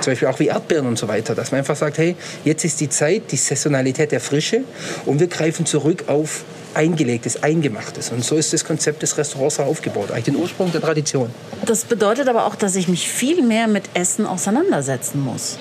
Zum 0.00 0.10
Beispiel 0.10 0.26
auch 0.26 0.40
wie 0.40 0.48
Erdbeeren 0.48 0.88
und 0.88 0.98
so 0.98 1.06
weiter, 1.06 1.36
dass 1.36 1.52
man 1.52 1.60
einfach 1.60 1.76
sagt, 1.76 1.98
hey, 1.98 2.16
jetzt 2.44 2.64
ist 2.64 2.80
die 2.80 2.88
Zeit, 2.88 3.30
die 3.30 3.36
Saisonalität 3.36 4.10
der 4.10 4.18
Frische 4.18 4.62
und 5.06 5.20
wir 5.20 5.28
greifen 5.28 5.66
zurück 5.66 6.06
auf 6.08 6.42
eingelegtes, 6.74 7.42
eingemachtes. 7.42 8.10
Und 8.10 8.24
so 8.24 8.36
ist 8.36 8.52
das 8.52 8.64
Konzept 8.64 9.02
des 9.02 9.16
Restaurants 9.18 9.58
aufgebaut, 9.58 10.10
eigentlich 10.10 10.24
den 10.24 10.36
Ursprung 10.36 10.72
der 10.72 10.80
Tradition. 10.80 11.30
Das 11.64 11.84
bedeutet 11.84 12.28
aber 12.28 12.46
auch, 12.46 12.54
dass 12.54 12.76
ich 12.76 12.88
mich 12.88 13.08
viel 13.08 13.42
mehr 13.42 13.68
mit 13.68 13.84
Essen 13.94 14.26
auseinandersetzen 14.26 15.20
muss. 15.20 15.58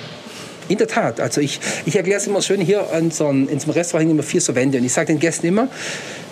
In 0.70 0.78
der 0.78 0.88
Tat. 0.88 1.20
Also 1.22 1.40
ich, 1.40 1.60
ich 1.86 1.96
erkläre 1.96 2.20
es 2.20 2.28
immer 2.28 2.42
schön, 2.42 2.60
hier 2.60 2.88
in 2.94 3.10
so 3.12 3.28
einem, 3.28 3.48
in 3.48 3.60
so 3.60 3.66
einem 3.66 3.74
Restaurant 3.74 4.02
hängen 4.02 4.12
immer 4.12 4.24
vier 4.24 4.42
so 4.42 4.54
Wände. 4.54 4.78
Und 4.78 4.84
ich 4.84 4.92
sage 4.92 5.08
den 5.08 5.20
Gästen 5.20 5.48
immer, 5.48 5.70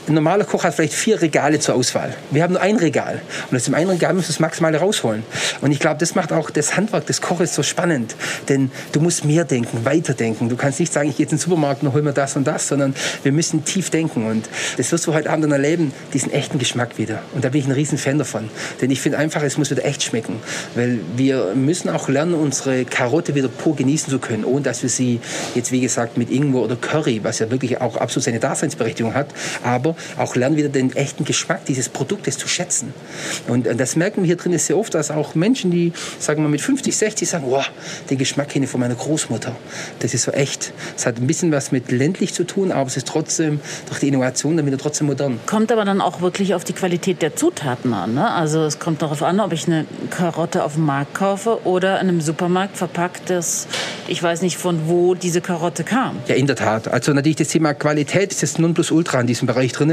ein 0.08 0.14
normaler 0.14 0.46
Koch 0.46 0.64
hat 0.64 0.76
vielleicht 0.76 0.94
vier 0.94 1.22
Regale 1.22 1.60
zur 1.60 1.76
Auswahl. 1.76 2.14
Wir 2.32 2.44
haben 2.44 2.54
nur 2.54 2.62
ein 2.62 2.76
Regal. 2.76 3.22
Und 3.50 3.58
aus 3.58 3.64
dem 3.64 3.74
einen 3.74 3.90
Regal 3.90 4.14
müssen 4.14 4.28
wir 4.28 4.34
das 4.34 4.40
Maximale 4.40 4.78
rausholen. 4.78 5.24
Und 5.62 5.72
ich 5.72 5.80
glaube, 5.80 5.98
das 6.00 6.16
macht 6.16 6.32
auch 6.32 6.50
das 6.50 6.78
Handwerk 6.78 7.06
des 7.08 7.22
Koches 7.22 7.56
so 7.56 7.64
spannend. 7.64 8.16
Denn 8.48 8.72
du 8.92 9.00
musst 9.00 9.26
mehr 9.26 9.46
denken, 9.46 9.84
weiterdenken. 9.84 10.50
Du 10.50 10.56
kannst 10.56 10.80
nicht 10.80 10.94
sagen, 10.94 11.10
ich 11.10 11.18
gehe 11.18 11.26
jetzt 11.26 11.32
in 11.32 11.38
den 11.38 11.42
Supermarkt 11.42 11.82
und 11.84 11.94
hol 11.94 12.02
mir 12.02 12.14
das 12.14 12.36
und 12.36 12.46
das, 12.46 12.68
sondern 12.68 12.94
wir 13.24 13.32
müssen 13.32 13.66
tief 13.66 13.90
denken. 13.90 14.28
Und 14.28 14.48
das 14.78 14.92
wirst 14.92 15.08
du 15.08 15.14
heute 15.14 15.30
Abend 15.30 15.46
dann 15.46 15.52
erleben, 15.52 15.92
diesen 16.14 16.32
echten 16.32 16.60
Geschmack 16.60 16.98
wieder. 16.98 17.22
Und 17.34 17.44
da 17.44 17.50
bin 17.50 17.62
ich 17.62 17.68
ein 17.68 17.72
riesen 17.72 17.98
Fan 17.98 18.20
davon. 18.20 18.50
Denn 18.82 18.92
ich 18.92 19.02
finde 19.02 19.18
einfach, 19.18 19.42
es 19.42 19.58
muss 19.58 19.72
wieder 19.72 19.86
echt 19.86 20.04
schmecken. 20.04 20.40
Weil 20.76 21.00
wir 21.16 21.54
müssen 21.56 21.90
auch 21.90 22.10
lernen, 22.10 22.36
unsere 22.36 22.86
Karotte 22.86 23.34
wieder 23.34 23.48
pur 23.48 23.76
genießen 23.76 24.10
zu 24.12 24.20
können, 24.20 24.46
ohne 24.46 24.62
dass 24.62 24.84
wir 24.84 24.90
sie 24.90 25.20
jetzt, 25.56 25.72
wie 25.72 25.82
gesagt, 25.82 26.18
mit 26.18 26.30
Ingwer 26.30 26.62
oder 26.62 26.76
Curry, 26.76 27.22
was 27.24 27.40
ja 27.40 27.50
wirklich 27.50 27.82
auch 27.82 27.98
absolut 27.98 28.24
seine 28.24 28.40
Daseinsberechtigung 28.40 29.14
hat, 29.14 29.28
aber 29.64 29.95
auch 30.18 30.36
lernen 30.36 30.58
wieder 30.58 30.70
den 30.70 30.96
echten 30.96 31.26
Geschmack 31.26 31.66
dieses 31.66 31.90
Produktes 31.90 32.38
zu 32.38 32.48
schätzen. 32.48 32.94
Und 33.48 33.68
äh, 33.68 33.76
das 33.76 33.96
merken 33.96 34.22
wir 34.22 34.28
hier 34.28 34.38
drin 34.38 34.58
sehr 34.58 34.78
oft, 34.78 34.94
dass 34.94 35.12
auch 35.12 35.36
Menschen, 35.36 35.72
die, 35.72 35.94
sagen 36.20 36.44
wir 36.44 36.50
mit 36.50 36.62
50, 36.62 36.96
60 36.96 37.30
sagen, 37.30 37.46
wow, 37.48 37.70
den 38.10 38.18
Geschmack 38.18 38.50
kenne 38.50 38.66
ich 38.66 38.72
von 38.72 38.80
meiner 38.80 38.96
Großmutter. 38.96 39.56
Das 40.00 40.14
ist 40.14 40.24
so 40.24 40.32
echt. 40.32 40.74
Es 40.96 41.06
hat 41.06 41.18
ein 41.18 41.28
bisschen 41.28 41.52
was 41.52 41.72
mit 41.72 41.92
ländlich 41.92 42.34
zu 42.34 42.44
tun, 42.44 42.72
aber 42.72 42.88
es 42.88 42.98
ist 42.98 43.08
trotzdem 43.08 43.60
durch 43.88 44.00
die 44.00 44.08
Innovation 44.08 44.58
dann 44.58 44.66
wieder 44.66 44.78
trotzdem 44.78 45.08
modern. 45.08 45.40
Kommt 45.46 45.72
aber 45.72 45.86
dann 45.86 46.02
auch 46.02 46.22
wirklich 46.22 46.54
auf 46.54 46.64
die 46.64 46.74
Qualität 46.74 47.22
der 47.22 47.36
Zutaten 47.36 47.94
an. 47.94 48.16
Ne? 48.16 48.32
Also 48.32 48.64
es 48.64 48.80
kommt 48.80 49.02
darauf 49.02 49.24
an, 49.24 49.40
ob 49.40 49.54
ich 49.54 49.68
eine 49.68 49.86
Karotte 50.10 50.64
auf 50.64 50.74
dem 50.74 50.86
Markt 50.86 51.14
kaufe 51.14 51.66
oder 51.66 52.00
in 52.02 52.10
einem 52.10 52.22
Supermarkt 52.22 52.78
verpacktes, 52.78 53.68
ich 54.08 54.22
weiß 54.22 54.42
nicht 54.42 54.58
von 54.58 54.88
wo 54.88 55.16
diese 55.16 55.42
Karotte 55.42 55.84
kam. 55.84 56.18
Ja, 56.28 56.36
in 56.36 56.48
der 56.48 56.56
Tat. 56.56 56.88
Also 56.88 57.14
natürlich 57.14 57.38
das 57.38 57.50
Thema 57.50 57.74
Qualität 57.74 58.32
ist 58.32 58.44
das 58.44 58.58
Nonplusultra 58.58 59.22
in 59.22 59.28
diesem 59.28 59.48
Bereich 59.48 59.72
drin. 59.72 59.85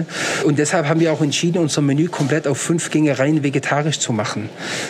Und 0.44 0.58
deshalb 0.58 0.88
haben 0.88 1.00
wir 1.00 1.12
auch 1.12 1.20
entschieden, 1.20 1.58
unser 1.58 1.82
Menü 1.82 2.08
komplett 2.08 2.46
auf 2.46 2.58
fünf 2.58 2.90
Gänge 2.90 3.18
rein 3.18 3.42
vegetarisch 3.42 3.98
zu 3.98 4.12
machen. 4.12 4.48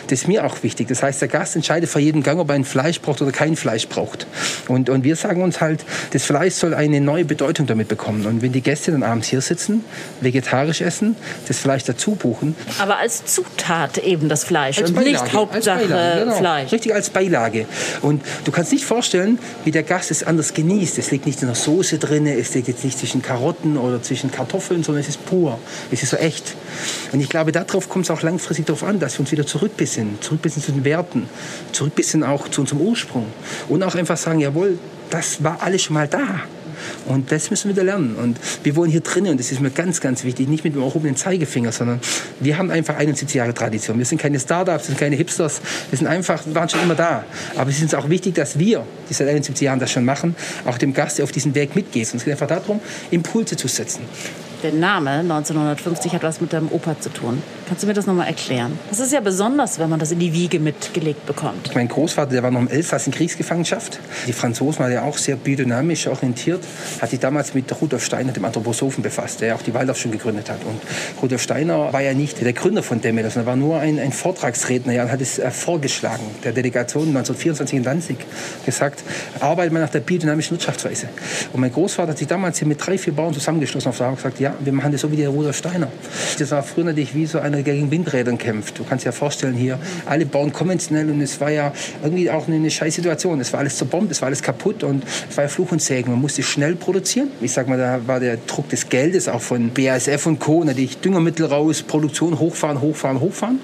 Das 0.09 0.23
ist 0.23 0.29
mir 0.29 0.45
auch 0.45 0.63
wichtig. 0.63 0.89
Das 0.89 1.03
heißt, 1.03 1.21
der 1.21 1.29
Gast 1.29 1.57
entscheidet 1.57 1.91
für 1.91 2.01
jeden 2.01 2.23
Gang, 2.23 2.39
ob 2.39 2.49
er 2.49 2.55
ein 2.55 2.65
Fleisch 2.65 3.01
braucht 3.01 3.23
oder 3.23 3.33
kein 3.33 3.57
Fleisch 3.57 3.89
braucht. 3.89 4.27
Und, 4.69 4.89
und 4.89 5.05
wir 5.05 5.17
sagen 5.17 5.43
uns 5.43 5.61
halt, 5.61 5.85
das 6.13 6.25
Fleisch 6.25 6.55
soll 6.55 6.75
eine 6.75 7.01
neue 7.01 7.25
Bedeutung 7.25 7.67
damit 7.67 7.89
bekommen. 7.89 8.27
Und 8.27 8.43
wenn 8.43 8.53
die 8.53 8.61
Gäste 8.61 8.93
dann 8.93 9.03
abends 9.03 9.29
hier 9.29 9.41
sitzen, 9.41 9.85
vegetarisch 10.21 10.81
essen, 10.81 11.17
das 11.49 11.59
Fleisch 11.59 11.85
dazu 11.85 12.15
buchen, 12.15 12.55
Aber 12.79 12.99
als 12.99 13.25
Zutat 13.25 13.99
eben 13.99 14.29
das 14.29 14.45
Fleisch 14.45 14.79
als 14.79 14.91
und 14.91 14.97
Beilage, 14.97 15.25
nicht 15.25 15.33
Hauptsache 15.35 15.87
Beilage, 15.87 16.21
genau. 16.21 16.37
Fleisch. 16.37 16.73
Richtig 16.73 16.95
als 16.95 17.11
Beilage. 17.11 17.67
Und 18.01 18.23
du 18.45 18.53
kannst 18.53 18.73
nicht 18.73 18.85
vorstellen, 18.85 19.39
wie 19.65 19.71
der 19.71 19.83
Gast 19.83 20.11
es 20.11 20.23
anders 20.23 20.55
genießt. 20.55 20.99
Es 20.99 21.11
liegt 21.11 21.27
nicht 21.27 21.43
in 21.43 21.49
der 21.49 21.55
Soße 21.55 21.99
drin, 21.99 22.27
es 22.27 22.55
liegt 22.55 22.69
jetzt 22.69 22.85
nicht 22.85 22.99
zwischen 22.99 23.23
Karotten 23.23 23.77
oder 23.77 24.03
zwischen 24.03 24.31
Kartoffeln, 24.31 24.85
sondern 24.93 25.01
es 25.01 25.09
ist 25.09 25.25
pur. 25.25 25.59
Es 25.91 26.03
ist 26.03 26.11
so 26.11 26.17
echt. 26.17 26.55
Und 27.13 27.21
ich 27.21 27.29
glaube, 27.29 27.53
darauf 27.53 27.89
kommt 27.89 28.05
es 28.05 28.11
auch 28.11 28.23
langfristig 28.23 28.67
darauf 28.67 28.85
an, 28.85 29.01
dass 29.01 29.15
wir 29.15 29.21
uns 29.21 29.33
wieder 29.33 29.47
zurückbesinnen. 29.47 30.19
Zurückbesinnen 30.21 30.65
zu 30.65 30.73
den 30.73 30.85
Werten. 30.85 31.29
Zurückbesinnen 31.73 32.29
auch 32.29 32.49
zu 32.49 32.61
unserem 32.61 32.83
Ursprung. 32.83 33.27
Und 33.69 33.83
auch 33.83 33.95
einfach 33.95 34.17
sagen, 34.17 34.41
jawohl, 34.41 34.79
das 35.11 35.43
war 35.43 35.63
alles 35.63 35.83
schon 35.83 35.95
mal 35.95 36.09
da. 36.09 36.43
Und 37.07 37.33
das 37.33 37.51
müssen 37.51 37.69
wir 37.69 37.77
wieder 37.77 37.85
lernen. 37.85 38.17
Und 38.17 38.39
wir 38.63 38.77
wollen 38.77 38.91
hier 38.91 39.01
drinnen, 39.01 39.33
und 39.33 39.41
das 39.41 39.53
ist 39.53 39.61
mir 39.61 39.71
ganz, 39.71 40.01
ganz 40.01 40.25
wichtig, 40.25 40.49
nicht 40.49 40.65
mit 40.65 40.75
dem 40.75 40.83
erhobenen 40.83 41.17
Zeigefinger, 41.17 41.73
sondern 41.73 42.01
wir 42.41 42.59
haben 42.59 42.71
einfach 42.71 42.97
71 42.97 43.35
Jahre 43.35 43.55
Tradition. 43.55 43.99
Wir 43.99 44.05
sind 44.05 44.21
keine 44.21 44.39
Startups, 44.39 44.85
wir 44.85 44.89
sind 44.89 44.99
keine 44.99 45.17
Hipsters, 45.17 45.61
wir 45.91 45.99
sind 45.99 46.07
einfach, 46.07 46.43
waren 46.53 46.69
schon 46.69 46.83
immer 46.83 46.95
da. 46.95 47.25
Aber 47.57 47.71
es 47.71 47.77
ist 47.77 47.83
uns 47.83 47.95
auch 47.95 48.09
wichtig, 48.09 48.35
dass 48.35 48.59
wir, 48.59 48.85
die 49.09 49.15
seit 49.15 49.29
71 49.29 49.65
Jahren 49.65 49.79
das 49.79 49.91
schon 49.91 50.05
machen, 50.05 50.35
auch 50.65 50.79
dem 50.79 50.93
Gast 50.93 51.21
auf 51.21 51.33
diesen 51.33 51.55
Weg 51.55 51.77
mitgehen. 51.77 52.07
Und 52.13 52.19
es 52.19 52.25
geht 52.25 52.33
einfach 52.33 52.49
darum, 52.49 52.81
Impulse 53.11 53.57
zu 53.57 53.69
setzen. 53.69 54.03
Der 54.63 54.73
Name 54.73 55.11
1950 55.11 56.13
hat 56.13 56.23
was 56.23 56.41
mit 56.41 56.53
deinem 56.53 56.69
Opa 56.71 57.01
zu 57.01 57.09
tun. 57.09 57.43
Kannst 57.67 57.83
du 57.83 57.89
mir 57.89 57.95
das 57.95 58.07
nochmal 58.07 58.29
erklären? 58.29 58.79
Das 58.91 59.01
ist 59.01 59.13
ja 59.13 59.21
besonders, 59.21 59.81
wenn 59.81 59.91
man 59.91 59.99
das 59.99 60.13
in 60.13 60.21
die 60.21 60.33
Wiege 60.33 60.61
mitgelegt 60.61 61.27
bekommt. 61.27 61.75
Mein 61.75 61.89
Großvater, 61.89 62.31
der 62.31 62.45
war 62.45 62.53
noch 62.53 62.61
im 62.61 62.69
Elsass 62.69 63.07
in 63.07 63.13
Kriegsgefangenschaft. 63.13 63.99
Die 64.29 64.33
Franzosen 64.33 64.79
waren 64.79 64.93
ja 64.93 65.03
auch 65.03 65.19
sehr 65.19 65.35
biodynamisch 65.35 66.07
orientiert, 66.07 66.63
hat 67.01 67.11
sich 67.11 67.19
damals 67.19 67.55
mit 67.55 67.81
Rudolf 67.81 68.05
Steiner, 68.05 68.31
dem 68.31 68.45
Anthroposophen, 68.45 69.03
befasst, 69.03 69.41
der 69.41 69.57
auch 69.57 69.63
die 69.63 69.75
Waldorf 69.75 69.99
schon 69.99 70.13
gegründet 70.13 70.49
hat. 70.49 70.63
Und 70.65 70.81
Rudolf 71.21 71.43
Steiner 71.43 71.93
war 71.93 72.01
ja 72.01 72.15
nicht 72.15 72.41
der 72.41 72.53
Gründer 72.53 72.85
von 72.85 73.01
Demmel, 73.01 73.25
sondern 73.25 73.47
war 73.47 73.57
nur 73.57 73.81
ein, 73.81 73.99
ein 73.99 74.13
Vortragsredner 74.13 75.03
und 75.03 75.11
hat 75.11 75.21
es 75.21 75.41
äh, 75.41 75.51
vorgeschlagen, 75.51 76.25
der 76.45 76.53
Delegation 76.53 77.09
1924 77.09 77.79
in 77.79 77.83
Danzig 77.83 78.19
gesagt, 78.65 79.03
arbeitet 79.41 79.73
man 79.73 79.83
nach 79.83 79.91
der 79.91 80.01
biodynamischen 80.01 80.57
Wirtschaftsweise. 80.57 81.09
Und 81.53 81.61
mein 81.61 81.73
Großvater 81.73 82.11
hat 82.11 82.19
sich 82.19 82.29
damals 82.29 82.59
hier 82.59 82.69
mit 82.69 82.85
drei, 82.85 82.97
vier 82.97 83.13
Bauern 83.13 83.35
zusammengeschlossen 83.35 83.91
und 83.91 84.17
gesagt, 84.17 84.39
ja, 84.39 84.52
wir 84.61 84.73
machen 84.73 84.93
das 84.93 85.01
so 85.01 85.11
wie 85.11 85.17
der 85.17 85.29
Rudolf 85.29 85.57
Steiner. 85.57 85.89
Das 86.39 86.51
war 86.51 86.63
früher 86.63 86.85
natürlich 86.85 87.15
wie 87.15 87.27
so 87.27 87.39
einer, 87.39 87.63
der 87.63 87.75
gegen 87.75 87.91
Windrädern 87.91 88.39
kämpft. 88.39 88.79
Du 88.79 88.85
kannst 88.85 89.05
dir 89.05 89.09
ja 89.09 89.13
vorstellen, 89.13 89.55
hier, 89.55 89.79
alle 90.07 90.27
bauen 90.27 90.53
konventionell 90.53 91.11
und 91.11 91.21
es 91.21 91.41
war 91.41 91.51
ja 91.51 91.73
irgendwie 92.03 92.31
auch 92.31 92.49
eine, 92.49 92.71
scheiß 92.71 92.95
Situation. 92.95 93.41
Es 93.41 93.53
war 93.53 93.61
alles 93.61 93.77
zerbombt, 93.77 94.11
es 94.13 94.21
war 94.23 94.27
alles 94.27 94.43
kaputt 94.43 94.85
und 94.85 95.05
es 95.29 95.37
war 95.37 95.45
ja 95.45 95.49
Fluch 95.49 95.73
und 95.73 95.83
Segen. 95.83 96.11
Man 96.11 96.21
musste 96.21 96.43
schnell 96.43 96.77
produzieren. 96.77 97.29
Ich 97.41 97.53
sag 97.53 97.69
mal, 97.69 97.79
da 97.79 98.07
war 98.07 98.21
der 98.21 98.39
Druck 98.47 98.69
des 98.69 98.89
Geldes 98.89 99.29
auch 99.29 99.41
von 99.41 99.71
BASF 99.71 100.27
und 100.27 100.39
Co. 100.39 100.65
Natürlich 100.65 100.99
Düngermittel 100.99 101.47
raus, 101.47 101.83
Produktion 101.83 102.39
hochfahren, 102.39 102.81
hochfahren, 102.81 103.21
hochfahren. 103.21 103.61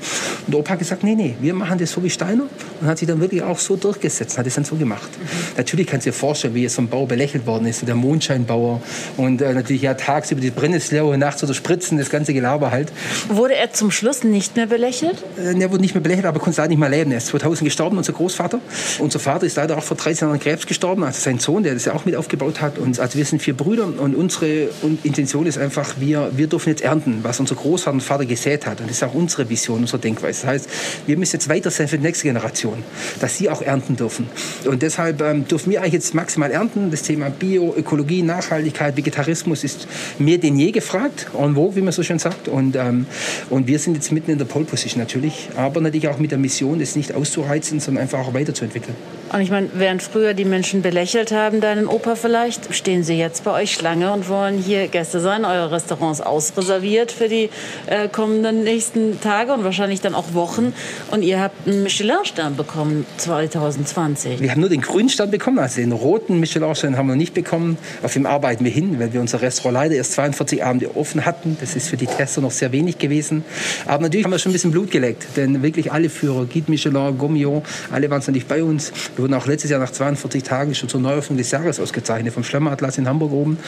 Und 0.46 0.54
Opa 0.54 0.70
hat 0.70 0.78
gesagt, 0.78 1.04
nee, 1.04 1.14
nee, 1.14 1.36
wir 1.40 1.54
machen 1.54 1.78
das 1.78 1.92
so 1.92 2.02
wie 2.02 2.10
Steiner 2.10 2.44
und 2.80 2.86
hat 2.86 2.98
sich 2.98 3.08
dann 3.08 3.20
wirklich 3.20 3.42
auch 3.42 3.58
so 3.58 3.76
durchgesetzt, 3.76 4.38
hat 4.38 4.46
es 4.46 4.54
dann 4.54 4.64
so 4.64 4.76
gemacht. 4.76 5.10
Mhm. 5.12 5.56
Natürlich 5.56 5.86
kannst 5.86 6.06
du 6.06 6.10
dir 6.10 6.16
vorstellen, 6.16 6.54
wie 6.54 6.62
jetzt 6.62 6.74
so 6.74 6.82
Bau 6.88 7.06
belächelt 7.06 7.46
worden 7.46 7.66
ist, 7.66 7.86
der 7.86 7.94
Mondscheinbauer 7.94 8.80
und 9.16 9.42
äh, 9.42 9.52
natürlich 9.52 9.82
ja 9.82 9.94
tagsüber 9.94 10.40
die 10.40 10.50
Brennnessel 10.78 11.18
nachts 11.18 11.42
oder 11.42 11.54
Spritzen, 11.54 11.98
das 11.98 12.10
ganze 12.10 12.32
Gelaber 12.32 12.70
halt. 12.70 12.92
Wurde 13.28 13.54
er 13.54 13.72
zum 13.72 13.90
Schluss 13.90 14.24
nicht 14.24 14.56
mehr 14.56 14.66
belächelt? 14.66 15.16
Äh, 15.36 15.60
er 15.60 15.70
wurde 15.70 15.82
nicht 15.82 15.94
mehr 15.94 16.02
belächelt, 16.02 16.26
aber 16.26 16.38
konnte 16.38 16.60
leider 16.60 16.68
nicht 16.68 16.78
mehr 16.78 16.88
leben. 16.88 17.10
Er 17.10 17.18
ist 17.18 17.28
2000 17.28 17.64
gestorben, 17.64 17.98
unser 17.98 18.12
Großvater. 18.12 18.60
Unser 18.98 19.18
Vater 19.18 19.46
ist 19.46 19.56
leider 19.56 19.76
auch 19.76 19.82
vor 19.82 19.96
13 19.96 20.26
Jahren 20.26 20.34
an 20.34 20.40
Krebs 20.40 20.66
gestorben, 20.66 21.04
also 21.04 21.20
sein 21.20 21.38
Sohn, 21.38 21.62
der 21.62 21.74
das 21.74 21.84
ja 21.84 21.94
auch 21.94 22.04
mit 22.04 22.16
aufgebaut 22.16 22.60
hat. 22.60 22.78
Und 22.78 22.98
also 23.00 23.18
wir 23.18 23.24
sind 23.24 23.42
vier 23.42 23.56
Brüder 23.56 23.84
und 23.84 24.14
unsere 24.14 24.68
Intention 25.02 25.46
ist 25.46 25.58
einfach, 25.58 25.94
wir, 25.98 26.30
wir 26.34 26.46
dürfen 26.46 26.70
jetzt 26.70 26.82
ernten, 26.82 27.20
was 27.22 27.40
unser 27.40 27.54
Großvater 27.54 27.94
und 27.94 28.02
Vater 28.02 28.26
gesät 28.26 28.66
hat. 28.66 28.80
Und 28.80 28.88
das 28.88 28.98
ist 28.98 29.02
auch 29.02 29.14
unsere 29.14 29.48
Vision, 29.48 29.80
unsere 29.80 29.98
Denkweise. 29.98 30.42
Das 30.42 30.50
heißt, 30.50 30.68
wir 31.06 31.16
müssen 31.16 31.36
jetzt 31.36 31.48
weiter 31.48 31.70
sein 31.70 31.88
für 31.88 31.98
die 31.98 32.04
nächste 32.04 32.24
Generation, 32.24 32.82
dass 33.20 33.36
sie 33.36 33.50
auch 33.50 33.62
ernten 33.62 33.96
dürfen. 33.96 34.28
Und 34.64 34.82
deshalb 34.82 35.20
ähm, 35.22 35.46
dürfen 35.48 35.70
wir 35.70 35.80
eigentlich 35.80 35.94
jetzt 35.94 36.14
maximal 36.14 36.50
ernten. 36.50 36.90
Das 36.90 37.02
Thema 37.02 37.30
Bio, 37.30 37.74
Ökologie, 37.76 38.22
Nachhaltigkeit, 38.22 38.96
Vegetarismus 38.96 39.64
ist 39.64 39.88
mehr 40.18 40.38
denn 40.38 40.58
je 40.58 40.67
gefragt, 40.72 41.28
en 41.38 41.54
vogue, 41.54 41.76
wie 41.76 41.80
man 41.80 41.92
so 41.92 42.02
schön 42.02 42.18
sagt. 42.18 42.48
Und, 42.48 42.76
ähm, 42.76 43.06
und 43.50 43.66
wir 43.66 43.78
sind 43.78 43.94
jetzt 43.94 44.12
mitten 44.12 44.30
in 44.30 44.38
der 44.38 44.44
Pole 44.44 44.64
Position 44.64 45.00
natürlich, 45.00 45.48
aber 45.56 45.80
natürlich 45.80 46.08
auch 46.08 46.18
mit 46.18 46.30
der 46.30 46.38
Mission, 46.38 46.80
es 46.80 46.96
nicht 46.96 47.14
auszureizen, 47.14 47.80
sondern 47.80 48.02
einfach 48.02 48.18
auch 48.20 48.34
weiterzuentwickeln. 48.34 48.96
Und 49.32 49.40
ich 49.42 49.50
meine, 49.50 49.68
während 49.74 50.02
früher 50.02 50.32
die 50.32 50.44
Menschen 50.44 50.80
belächelt 50.80 51.32
haben, 51.32 51.60
deinen 51.60 51.86
Opa 51.86 52.14
vielleicht, 52.14 52.74
stehen 52.74 53.02
sie 53.02 53.18
jetzt 53.18 53.44
bei 53.44 53.52
euch 53.52 53.74
Schlange 53.74 54.12
und 54.12 54.28
wollen 54.28 54.58
hier 54.58 54.88
Gäste 54.88 55.20
sein. 55.20 55.44
Eure 55.44 55.70
Restaurants 55.70 56.20
ausreserviert 56.20 57.12
für 57.12 57.28
die 57.28 57.50
äh, 57.86 58.08
kommenden 58.08 58.64
nächsten 58.64 59.20
Tage 59.20 59.52
und 59.52 59.64
wahrscheinlich 59.64 60.00
dann 60.00 60.14
auch 60.14 60.32
Wochen. 60.32 60.72
Und 61.10 61.22
ihr 61.22 61.40
habt 61.40 61.66
einen 61.66 61.82
Michelin-Stern 61.82 62.56
bekommen 62.56 63.06
2020. 63.18 64.40
Wir 64.40 64.50
haben 64.50 64.60
nur 64.60 64.70
den 64.70 64.80
grünen 64.80 65.10
Stern 65.10 65.30
bekommen, 65.30 65.58
also 65.58 65.80
den 65.80 65.92
roten 65.92 66.40
Michelin-Stern 66.40 66.96
haben 66.96 67.08
wir 67.08 67.16
nicht 67.16 67.34
bekommen. 67.34 67.76
Auf 68.02 68.14
dem 68.14 68.24
arbeiten 68.24 68.64
wir 68.64 68.72
hin, 68.72 68.98
weil 68.98 69.12
wir 69.12 69.20
unser 69.20 69.42
Restaurant 69.42 69.74
leider 69.74 69.94
erst 69.94 70.12
42 70.12 70.64
Abende 70.64 70.96
offen 70.96 71.26
hatten. 71.26 71.58
Das 71.60 71.76
ist 71.76 71.88
für 71.88 71.96
die 71.96 72.06
Tester 72.06 72.40
noch 72.40 72.50
sehr 72.50 72.72
wenig 72.72 72.98
gewesen. 72.98 73.44
Aber 73.86 74.04
natürlich 74.04 74.24
haben 74.24 74.32
wir 74.32 74.38
schon 74.38 74.50
ein 74.50 74.54
bisschen 74.54 74.70
Blut 74.70 74.90
geleckt, 74.90 75.36
denn 75.36 75.62
wirklich 75.62 75.92
alle 75.92 76.08
Führer, 76.08 76.46
Guide 76.46 76.70
Michelin, 76.70 77.18
Gourmillon, 77.18 77.62
alle 77.92 78.08
waren 78.10 78.20
natürlich 78.20 78.46
bei 78.46 78.62
uns. 78.62 78.92
Wir 79.18 79.24
wurden 79.24 79.34
auch 79.34 79.48
letztes 79.48 79.72
Jahr 79.72 79.80
nach 79.80 79.90
42 79.90 80.44
Tagen 80.44 80.76
schon 80.76 80.88
zur 80.88 81.00
Neueröffnung 81.00 81.36
des 81.38 81.50
Jahres 81.50 81.80
ausgezeichnet 81.80 82.32
vom 82.32 82.44
Schlemmeratlas 82.44 82.98
in 82.98 83.08
Hamburg 83.08 83.32
oben. 83.32 83.58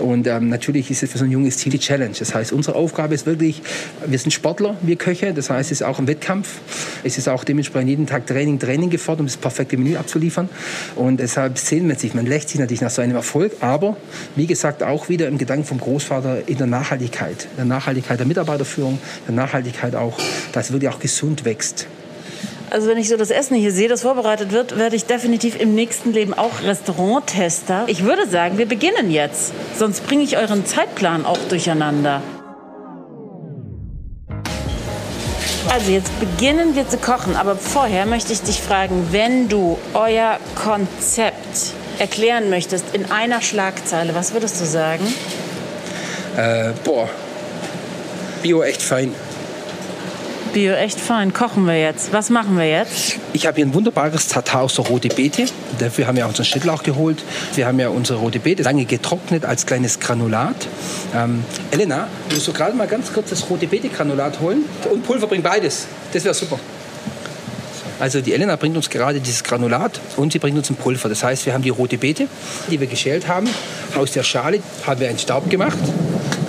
Und 0.00 0.26
ähm, 0.26 0.48
natürlich 0.48 0.90
ist 0.90 1.04
es 1.04 1.12
für 1.12 1.18
so 1.18 1.24
ein 1.24 1.30
junges 1.30 1.58
Team 1.58 1.70
die 1.70 1.78
Challenge. 1.78 2.16
Das 2.18 2.34
heißt, 2.34 2.52
unsere 2.52 2.74
Aufgabe 2.74 3.14
ist 3.14 3.24
wirklich, 3.24 3.62
wir 4.04 4.18
sind 4.18 4.32
Sportler, 4.32 4.76
wir 4.82 4.96
Köche. 4.96 5.32
Das 5.32 5.48
heißt, 5.48 5.70
es 5.70 5.80
ist 5.80 5.86
auch 5.86 6.00
ein 6.00 6.08
Wettkampf. 6.08 6.58
Es 7.04 7.18
ist 7.18 7.28
auch 7.28 7.44
dementsprechend 7.44 7.88
jeden 7.88 8.06
Tag 8.08 8.26
Training, 8.26 8.58
Training 8.58 8.90
gefordert, 8.90 9.20
um 9.20 9.26
das 9.26 9.36
perfekte 9.36 9.76
Menü 9.76 9.94
abzuliefern. 9.94 10.48
Und 10.96 11.20
deshalb 11.20 11.56
sehen 11.56 11.86
wir 11.86 11.94
sich, 11.94 12.12
man 12.14 12.26
lächt 12.26 12.48
sich 12.48 12.58
natürlich 12.58 12.80
nach 12.80 12.90
so 12.90 13.00
einem 13.00 13.14
Erfolg. 13.14 13.52
Aber 13.60 13.96
wie 14.34 14.48
gesagt, 14.48 14.82
auch 14.82 15.08
wieder 15.08 15.28
im 15.28 15.38
Gedanken 15.38 15.66
vom 15.66 15.78
Großvater 15.78 16.48
in 16.48 16.58
der 16.58 16.66
Nachhaltigkeit. 16.66 17.46
Der 17.56 17.64
Nachhaltigkeit 17.64 18.18
der 18.18 18.26
Mitarbeiterführung, 18.26 18.98
der 19.28 19.36
Nachhaltigkeit 19.36 19.94
auch, 19.94 20.18
dass 20.50 20.72
wirklich 20.72 20.90
auch 20.90 20.98
gesund 20.98 21.44
wächst. 21.44 21.86
Also 22.70 22.88
wenn 22.88 22.98
ich 22.98 23.08
so 23.08 23.16
das 23.16 23.30
Essen 23.30 23.56
hier 23.56 23.70
sehe, 23.70 23.88
das 23.88 24.02
vorbereitet 24.02 24.50
wird, 24.50 24.76
werde 24.76 24.96
ich 24.96 25.04
definitiv 25.04 25.58
im 25.60 25.74
nächsten 25.74 26.12
Leben 26.12 26.34
auch 26.34 26.62
Restauranttester. 26.62 27.84
Ich 27.86 28.04
würde 28.04 28.28
sagen, 28.28 28.58
wir 28.58 28.66
beginnen 28.66 29.10
jetzt. 29.10 29.52
Sonst 29.78 30.06
bringe 30.06 30.24
ich 30.24 30.36
euren 30.36 30.66
Zeitplan 30.66 31.24
auch 31.24 31.38
durcheinander. 31.48 32.22
Also 35.72 35.90
jetzt 35.90 36.10
beginnen 36.20 36.74
wir 36.74 36.88
zu 36.88 36.96
kochen, 36.96 37.36
aber 37.36 37.56
vorher 37.56 38.06
möchte 38.06 38.32
ich 38.32 38.40
dich 38.42 38.60
fragen, 38.60 39.08
wenn 39.10 39.48
du 39.48 39.78
euer 39.94 40.38
Konzept 40.54 41.72
erklären 41.98 42.50
möchtest 42.50 42.84
in 42.94 43.10
einer 43.10 43.42
Schlagzeile, 43.42 44.14
was 44.14 44.32
würdest 44.32 44.60
du 44.60 44.64
sagen? 44.64 45.04
Äh, 46.36 46.72
boah, 46.84 47.08
Bio 48.42 48.62
echt 48.62 48.82
fein. 48.82 49.12
Bio 50.56 50.72
echt 50.72 50.98
fein. 50.98 51.34
Kochen 51.34 51.66
wir 51.66 51.78
jetzt. 51.78 52.14
Was 52.14 52.30
machen 52.30 52.56
wir 52.56 52.66
jetzt? 52.66 53.18
Ich 53.34 53.46
habe 53.46 53.56
hier 53.56 53.66
ein 53.66 53.74
wunderbares 53.74 54.28
Tatar 54.28 54.62
aus 54.62 54.76
der 54.76 54.86
Rote 54.86 55.08
Beete. 55.08 55.44
Dafür 55.78 56.06
haben 56.06 56.16
wir 56.16 56.24
auch 56.24 56.30
unseren 56.30 56.46
Schnittlauch 56.46 56.82
geholt. 56.82 57.22
Wir 57.56 57.66
haben 57.66 57.78
ja 57.78 57.90
unsere 57.90 58.20
Rote 58.20 58.38
Beete 58.38 58.62
lange 58.62 58.86
getrocknet 58.86 59.44
als 59.44 59.66
kleines 59.66 60.00
Granulat. 60.00 60.56
Ähm, 61.14 61.44
Elena, 61.72 62.08
willst 62.30 62.48
du 62.48 62.54
gerade 62.54 62.74
mal 62.74 62.86
ganz 62.86 63.12
kurz 63.12 63.28
das 63.28 63.50
Rote 63.50 63.66
Beete 63.66 63.90
Granulat 63.90 64.40
holen? 64.40 64.64
Und 64.90 65.04
Pulver 65.04 65.26
bringt 65.26 65.44
beides. 65.44 65.88
Das 66.14 66.24
wäre 66.24 66.32
super. 66.32 66.58
Also 68.00 68.22
die 68.22 68.32
Elena 68.32 68.56
bringt 68.56 68.78
uns 68.78 68.88
gerade 68.88 69.20
dieses 69.20 69.44
Granulat 69.44 70.00
und 70.16 70.32
sie 70.32 70.38
bringt 70.38 70.56
uns 70.56 70.70
ein 70.70 70.76
Pulver. 70.76 71.10
Das 71.10 71.22
heißt, 71.22 71.44
wir 71.44 71.52
haben 71.52 71.64
die 71.64 71.68
rote 71.68 71.98
Beete, 71.98 72.28
die 72.70 72.80
wir 72.80 72.86
geschält 72.86 73.28
haben. 73.28 73.46
Aus 73.94 74.12
der 74.12 74.22
Schale 74.22 74.60
haben 74.86 75.00
wir 75.00 75.10
einen 75.10 75.18
Staub 75.18 75.50
gemacht. 75.50 75.76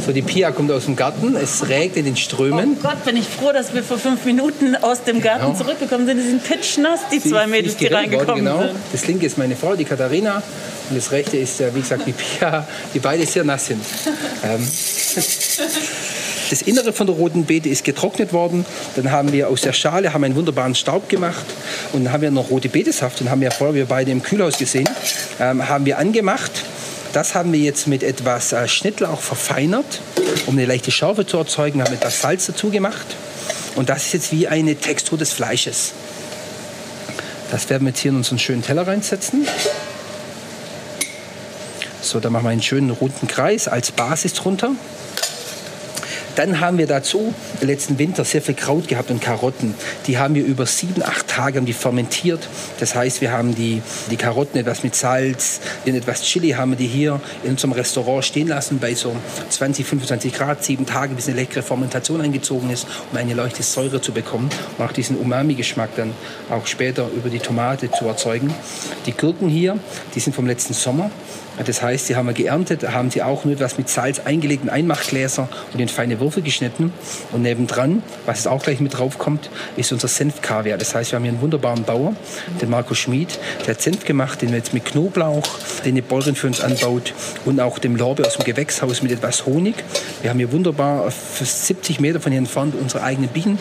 So, 0.08 0.14
die 0.14 0.22
Pia 0.22 0.52
kommt 0.52 0.72
aus 0.72 0.86
dem 0.86 0.96
Garten, 0.96 1.36
es 1.36 1.68
regt 1.68 1.98
in 1.98 2.06
den 2.06 2.16
Strömen. 2.16 2.78
Oh 2.80 2.82
Gott, 2.82 3.04
bin 3.04 3.18
ich 3.18 3.28
froh, 3.28 3.52
dass 3.52 3.74
wir 3.74 3.84
vor 3.84 3.98
fünf 3.98 4.24
Minuten 4.24 4.78
aus 4.78 5.04
dem 5.04 5.22
Garten 5.22 5.48
genau. 5.48 5.58
zurückgekommen 5.58 6.06
sind. 6.06 6.18
Die 6.18 6.24
sind 6.24 6.44
pitchnass, 6.46 7.02
die 7.12 7.20
sie, 7.20 7.30
zwei 7.30 7.46
Mädels, 7.46 7.76
die 7.76 7.88
reingekommen 7.88 8.28
worden, 8.28 8.46
genau. 8.46 8.62
sind. 8.62 8.80
Das 8.94 9.06
linke 9.06 9.26
ist 9.26 9.38
meine 9.38 9.58
Frau, 9.58 9.76
die 9.76 9.84
Katharina. 9.84 10.42
Und 10.90 10.96
das 10.96 11.12
rechte 11.12 11.36
ist, 11.36 11.60
wie 11.76 11.82
gesagt, 11.82 12.04
die 12.08 12.14
Pia, 12.14 12.66
die 12.94 13.00
beide 13.00 13.26
sehr 13.26 13.44
nass 13.44 13.66
sind. 13.66 13.84
ähm. 14.46 14.66
Das 16.50 16.62
Innere 16.62 16.94
von 16.94 17.06
der 17.08 17.16
roten 17.18 17.44
Beete 17.44 17.68
ist 17.68 17.84
getrocknet 17.84 18.32
worden. 18.32 18.66
Dann 18.96 19.12
haben 19.12 19.34
wir 19.34 19.50
aus 19.50 19.60
der 19.60 19.74
Schale 19.74 20.14
haben 20.14 20.24
einen 20.24 20.38
wunderbaren 20.38 20.76
Staub 20.76 21.10
gemacht 21.10 21.46
und 21.92 22.06
dann 22.06 22.14
haben 22.14 22.22
wir 22.22 22.32
noch 22.32 22.50
rote 22.50 22.70
Betesaft. 22.70 23.20
Den 23.20 23.30
haben 23.30 23.42
wir 23.42 23.52
vorher 23.52 23.76
wir 23.76 23.86
beide 23.86 24.12
im 24.12 24.24
Kühlhaus 24.24 24.58
gesehen. 24.58 24.88
Ähm, 25.42 25.68
haben 25.68 25.86
wir 25.86 25.98
angemacht 25.98 26.64
das 27.17 27.33
haben 27.33 27.51
wir 27.51 27.59
jetzt 27.59 27.88
mit 27.88 28.03
etwas 28.03 28.53
äh, 28.53 28.67
Schnittlauch 28.67 29.21
verfeinert, 29.21 30.01
um 30.45 30.53
eine 30.53 30.67
leichte 30.67 30.91
Schärfe 30.91 31.25
zu 31.25 31.38
erzeugen. 31.38 31.79
Wir 31.79 31.86
haben 31.86 31.95
etwas 31.95 32.21
Salz 32.21 32.45
dazu 32.45 32.69
gemacht. 32.69 33.07
Und 33.74 33.89
das 33.89 34.05
ist 34.05 34.13
jetzt 34.13 34.31
wie 34.31 34.47
eine 34.47 34.75
Textur 34.75 35.17
des 35.17 35.33
Fleisches. 35.33 35.93
Das 37.50 37.71
werden 37.71 37.86
wir 37.86 37.89
jetzt 37.89 38.01
hier 38.01 38.12
in 38.12 38.17
unseren 38.17 38.38
schönen 38.38 38.62
Teller 38.62 38.86
reinsetzen. 38.86 39.47
So, 42.03 42.19
dann 42.19 42.33
machen 42.33 42.45
wir 42.45 42.51
einen 42.51 42.62
schönen 42.62 42.91
runden 42.91 43.27
Kreis 43.27 43.67
als 43.67 43.89
Basis 43.89 44.33
drunter. 44.33 44.74
Dann 46.38 46.60
haben 46.60 46.77
wir 46.77 46.86
dazu 46.86 47.34
letzten 47.62 47.98
Winter 47.98 48.24
sehr 48.24 48.44
viel 48.44 48.53
Kraut 48.53 48.88
gehabt 48.88 49.10
und 49.10 49.20
Karotten. 49.20 49.74
Die 50.06 50.20
haben 50.20 50.36
wir 50.36 50.46
über 50.46 50.67
sieben, 50.67 51.01
acht 51.01 51.27
Tage 51.27 51.60
die 51.63 51.74
fermentiert. 51.74 52.48
Das 52.79 52.94
heißt, 52.94 53.22
wir 53.22 53.32
haben 53.32 53.56
die, 53.56 53.82
die 54.12 54.17
Karotten 54.17 54.60
etwas 54.60 54.84
mit 54.84 54.94
Salz, 54.94 55.60
etwas 55.86 56.22
Chili 56.22 56.51
haben 56.51 56.72
wir 56.72 56.77
die 56.77 56.86
hier 56.86 57.20
in 57.44 57.51
unserem 57.51 57.72
Restaurant 57.72 58.24
stehen 58.24 58.48
lassen 58.48 58.77
bei 58.77 58.94
so 58.94 59.15
20, 59.50 59.84
25 59.88 60.32
Grad, 60.32 60.63
sieben 60.63 60.86
Tage, 60.86 61.15
bis 61.15 61.27
eine 61.27 61.38
leckere 61.38 61.63
Fermentation 61.63 62.22
eingezogen 62.22 62.70
ist, 62.70 62.86
um 63.12 63.17
eine 63.17 63.34
leichte 63.34 63.63
Säure 63.63 64.00
zu 64.00 64.12
bekommen 64.12 64.50
und 64.77 64.86
auch 64.86 64.91
diesen 64.91 65.17
Umami-Geschmack 65.17 65.89
dann 65.96 66.13
auch 66.51 66.67
später 66.67 67.10
über 67.15 67.29
die 67.29 67.39
Tomate 67.39 67.89
zu 67.89 68.06
erzeugen. 68.06 68.53
Die 69.08 69.13
Gurken 69.13 69.50
hier, 69.50 69.79
die 70.13 70.20
sind 70.20 70.36
vom 70.36 70.46
letzten 70.46 70.75
Sommer. 70.75 71.10
Das 71.66 71.82
heißt, 71.82 72.10
die 72.10 72.16
haben 72.16 72.28
wir 72.28 72.34
geerntet, 72.34 72.88
haben 72.92 73.10
sie 73.12 73.24
auch 73.24 73.46
nur 73.46 73.56
etwas 73.56 73.78
mit 73.78 73.90
Salz 73.90 74.20
eingelegt 74.20 74.64
in 74.64 74.70
Einmachgläser 74.70 75.50
und 75.74 75.80
in 75.80 75.90
feine 75.90 76.20
Würfel 76.20 76.44
geschnitten. 76.44 76.94
Und 77.32 77.42
nebendran, 77.42 78.04
was 78.26 78.48
auch 78.48 78.64
gleich 78.64 78.80
mit 78.80 78.98
drauf 78.98 79.18
kommt, 79.18 79.50
ist 79.76 79.92
unser 79.92 80.08
Senfkaviar. 80.08 80.78
Das 80.78 80.94
heißt, 80.94 81.12
wir 81.12 81.18
haben 81.18 81.24
hier 81.24 81.34
einen 81.34 81.42
wunderbaren 81.42 81.84
Bauer, 81.84 82.16
den 82.62 82.70
Marco 82.70 82.94
Schmid, 82.94 83.40
der 83.66 83.74
hat 83.74 83.82
Senf 83.82 84.06
gemacht, 84.06 84.42
den 84.42 84.50
wir 84.50 84.58
jetzt 84.58 84.74
mit 84.74 84.86
Knoblauch, 84.86 85.48
den 85.84 85.94
eine 85.94 86.02
Bäuerin 86.02 86.36
für 86.36 86.48
uns 86.48 86.62
anbaut 86.62 87.14
und 87.46 87.60
auch 87.60 87.80
dem 87.80 87.96
Lorbeer 87.96 88.28
aus 88.28 88.38
dem 88.38 88.46
Gewächshaus 88.46 89.02
mit 89.02 89.12
etwas 89.12 89.46
Honig. 89.46 89.76
Wir 90.22 90.30
haben 90.30 90.38
hier 90.38 90.52
wunderbar 90.52 91.10
70 91.12 92.00
Meter 92.00 92.20
von 92.20 92.32
hier 92.32 92.40
entfernt 92.40 92.76
unsere 92.80 93.04
eigenen 93.04 93.30
Bienen, 93.30 93.58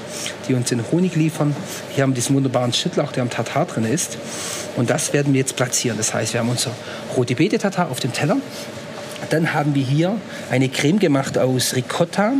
die 0.49 0.55
uns 0.55 0.69
den 0.69 0.83
Honig 0.93 1.17
liefern. 1.17 1.57
Hier 1.95 2.03
haben 2.03 2.11
wir 2.11 2.17
diesen 2.17 2.37
wunderbaren 2.37 2.73
Schnittlauch, 2.73 3.13
der 3.13 3.23
am 3.23 3.31
Tatar 3.31 3.67
drin 3.67 3.85
ist. 3.85 4.19
Und 4.77 4.91
das 4.91 5.13
werden 5.13 5.33
wir 5.33 5.41
jetzt 5.41 5.57
platzieren. 5.57 5.97
Das 5.97 6.13
heißt, 6.13 6.35
wir 6.35 6.41
haben 6.41 6.51
unser 6.51 6.71
rote 7.17 7.35
Beete 7.35 7.59
Auf 7.91 8.01
dem 8.01 8.13
Teller. 8.13 8.37
Dann 9.31 9.55
haben 9.55 9.75
wir 9.75 9.83
hier 9.83 10.17
eine 10.51 10.69
Creme 10.69 10.99
gemacht 10.99 11.39
aus 11.39 11.75
Ricotta, 11.75 12.33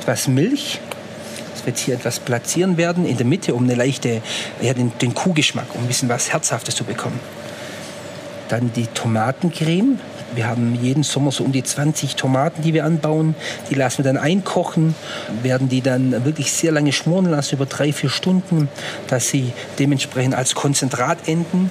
etwas 0.00 0.28
Milch. 0.28 0.80
Das 1.54 1.66
wird 1.66 1.78
hier 1.78 1.94
etwas 1.94 2.20
platzieren 2.20 2.76
werden 2.76 3.06
in 3.06 3.16
der 3.16 3.26
Mitte, 3.26 3.54
um 3.54 3.64
eine 3.64 3.74
leichte, 3.74 4.22
ja, 4.62 4.72
den, 4.72 4.92
den 5.00 5.14
Kuhgeschmack, 5.14 5.66
um 5.74 5.82
ein 5.82 5.86
bisschen 5.86 6.08
was 6.08 6.32
Herzhaftes 6.32 6.74
zu 6.74 6.84
bekommen. 6.84 7.20
Dann 8.48 8.72
die 8.72 8.86
Tomatencreme. 8.86 9.98
Wir 10.34 10.46
haben 10.46 10.78
jeden 10.80 11.02
Sommer 11.02 11.32
so 11.32 11.44
um 11.44 11.52
die 11.52 11.64
20 11.64 12.14
Tomaten, 12.14 12.62
die 12.62 12.72
wir 12.72 12.84
anbauen. 12.84 13.34
Die 13.68 13.74
lassen 13.74 13.98
wir 13.98 14.12
dann 14.12 14.16
einkochen, 14.16 14.94
werden 15.42 15.68
die 15.68 15.82
dann 15.82 16.24
wirklich 16.24 16.52
sehr 16.52 16.72
lange 16.72 16.92
schmoren 16.92 17.26
lassen, 17.26 17.56
über 17.56 17.66
drei, 17.66 17.92
vier 17.92 18.10
Stunden, 18.10 18.68
dass 19.08 19.28
sie 19.28 19.52
dementsprechend 19.78 20.34
als 20.34 20.54
Konzentrat 20.54 21.26
enden. 21.26 21.70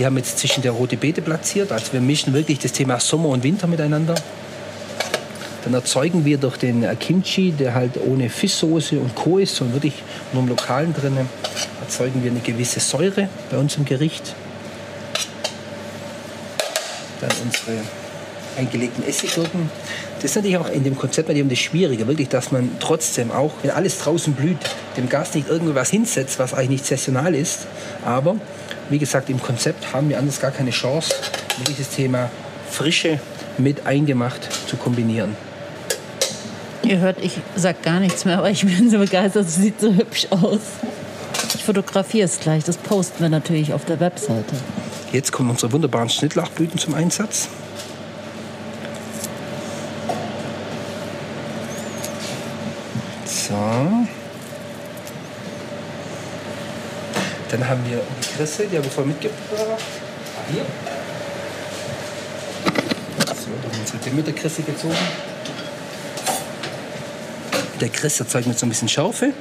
Die 0.00 0.06
haben 0.06 0.16
jetzt 0.16 0.38
zwischen 0.38 0.62
der 0.62 0.72
rote 0.72 0.96
Beete 0.96 1.20
platziert. 1.20 1.70
Also 1.72 1.92
wir 1.92 2.00
mischen 2.00 2.32
wirklich 2.32 2.58
das 2.58 2.72
Thema 2.72 2.98
Sommer 2.98 3.28
und 3.28 3.44
Winter 3.44 3.66
miteinander. 3.66 4.14
Dann 5.62 5.74
erzeugen 5.74 6.24
wir 6.24 6.38
durch 6.38 6.56
den 6.56 6.86
Kimchi, 6.98 7.52
der 7.52 7.74
halt 7.74 8.00
ohne 8.02 8.30
Fischsoße 8.30 8.98
und 8.98 9.14
Co. 9.14 9.36
ist, 9.36 9.56
sondern 9.56 9.74
wirklich 9.74 10.02
nur 10.32 10.42
im 10.42 10.48
Lokalen 10.48 10.94
drin, 10.94 11.18
erzeugen 11.82 12.24
wir 12.24 12.30
eine 12.30 12.40
gewisse 12.40 12.80
Säure 12.80 13.28
bei 13.50 13.58
uns 13.58 13.76
im 13.76 13.84
Gericht. 13.84 14.34
Dann 17.20 17.30
unsere 17.44 17.82
eingelegten 18.56 19.06
Essiggurken. 19.06 19.70
Das 20.14 20.30
ist 20.30 20.36
natürlich 20.36 20.56
auch 20.56 20.70
in 20.70 20.82
dem 20.82 20.96
Konzept 20.96 21.28
bei 21.28 21.34
dem 21.34 21.50
das 21.50 21.58
Schwierige, 21.58 22.06
wirklich, 22.08 22.30
dass 22.30 22.52
man 22.52 22.70
trotzdem 22.80 23.30
auch, 23.30 23.52
wenn 23.60 23.70
alles 23.70 23.98
draußen 23.98 24.32
blüht, 24.32 24.56
dem 24.96 25.10
Gast 25.10 25.34
nicht 25.34 25.50
irgendwas 25.50 25.90
hinsetzt, 25.90 26.38
was 26.38 26.54
eigentlich 26.54 26.70
nicht 26.70 26.86
saisonal 26.86 27.34
ist. 27.34 27.66
Aber 28.02 28.36
wie 28.90 28.98
gesagt, 28.98 29.30
im 29.30 29.40
Konzept 29.40 29.92
haben 29.92 30.08
wir 30.08 30.18
anders 30.18 30.40
gar 30.40 30.50
keine 30.50 30.70
Chance, 30.70 31.14
dieses 31.68 31.90
Thema 31.90 32.30
Frische 32.70 33.20
mit 33.56 33.86
eingemacht 33.86 34.48
zu 34.68 34.76
kombinieren. 34.76 35.36
Ihr 36.82 36.98
hört, 36.98 37.22
ich 37.22 37.38
sag 37.56 37.82
gar 37.82 38.00
nichts 38.00 38.24
mehr, 38.24 38.38
aber 38.38 38.50
ich 38.50 38.64
bin 38.64 38.90
so 38.90 38.98
begeistert, 38.98 39.46
es 39.46 39.56
sieht 39.56 39.80
so 39.80 39.94
hübsch 39.94 40.26
aus. 40.30 40.60
Ich 41.54 41.64
fotografiere 41.64 42.24
es 42.24 42.40
gleich, 42.40 42.64
das 42.64 42.76
posten 42.76 43.22
wir 43.22 43.28
natürlich 43.28 43.72
auf 43.72 43.84
der 43.84 44.00
Webseite. 44.00 44.56
Jetzt 45.12 45.30
kommen 45.30 45.50
unsere 45.50 45.72
wunderbaren 45.72 46.08
Schnittlauchblüten 46.08 46.78
zum 46.78 46.94
Einsatz. 46.94 47.48
So. 53.24 53.54
Dann 57.50 57.68
haben 57.68 57.80
wir 57.88 58.00
die 58.40 58.46
Kresse, 58.46 58.66
die 58.66 58.76
habe 58.76 58.86
ich 58.86 58.92
vorhin 58.92 59.12
mitgebracht. 59.12 59.38
Ah, 59.58 60.50
hier. 60.50 60.64
So, 63.26 63.50
dann 63.62 63.80
unsere 63.80 63.98
Demeter-Kresse 63.98 64.62
gezogen. 64.62 64.96
Der 67.80 67.88
Kress 67.90 68.20
erzeugt 68.20 68.46
mit 68.46 68.58
so 68.58 68.64
ein 68.66 68.70
bisschen 68.70 68.88
Schaufe. 68.88 69.32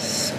So. 0.00 0.32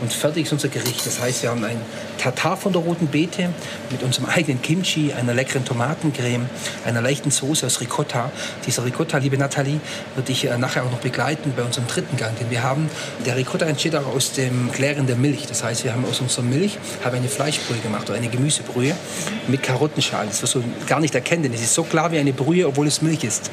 Und 0.00 0.12
fertig 0.12 0.46
ist 0.46 0.52
unser 0.52 0.68
Gericht. 0.68 1.06
Das 1.06 1.20
heißt, 1.20 1.44
wir 1.44 1.50
haben 1.50 1.64
ein 1.64 1.80
Tatar 2.26 2.56
von 2.56 2.72
der 2.72 2.82
roten 2.82 3.06
Beete 3.06 3.50
mit 3.88 4.02
unserem 4.02 4.28
eigenen 4.28 4.60
Kimchi, 4.60 5.12
einer 5.12 5.32
leckeren 5.32 5.64
Tomatencreme, 5.64 6.46
einer 6.84 7.00
leichten 7.00 7.30
Soße 7.30 7.64
aus 7.64 7.80
Ricotta. 7.80 8.32
Dieser 8.66 8.84
Ricotta, 8.84 9.18
liebe 9.18 9.38
Nathalie, 9.38 9.78
wird 10.16 10.26
dich 10.26 10.44
äh, 10.44 10.58
nachher 10.58 10.82
auch 10.84 10.90
noch 10.90 10.98
begleiten 10.98 11.52
bei 11.56 11.62
unserem 11.62 11.86
dritten 11.86 12.16
Gang, 12.16 12.36
den 12.36 12.50
wir 12.50 12.64
haben. 12.64 12.90
Der 13.24 13.36
Ricotta 13.36 13.66
entsteht 13.66 13.94
auch 13.94 14.06
aus 14.06 14.32
dem 14.32 14.72
Klären 14.72 15.06
der 15.06 15.14
Milch. 15.14 15.46
Das 15.46 15.62
heißt, 15.62 15.84
wir 15.84 15.92
haben 15.92 16.04
aus 16.04 16.20
unserer 16.20 16.42
Milch 16.42 16.78
haben 17.04 17.14
eine 17.14 17.28
Fleischbrühe 17.28 17.78
gemacht 17.78 18.10
oder 18.10 18.18
eine 18.18 18.28
Gemüsebrühe 18.28 18.94
mit 19.46 19.62
Karottenschalen. 19.62 20.28
Das 20.28 20.42
wirst 20.42 20.56
du 20.56 20.64
gar 20.88 20.98
nicht 20.98 21.14
erkennen, 21.14 21.44
denn 21.44 21.52
es 21.52 21.60
ist 21.60 21.74
so 21.74 21.84
klar 21.84 22.10
wie 22.10 22.18
eine 22.18 22.32
Brühe, 22.32 22.66
obwohl 22.66 22.88
es 22.88 23.02
Milch 23.02 23.22
ist. 23.22 23.52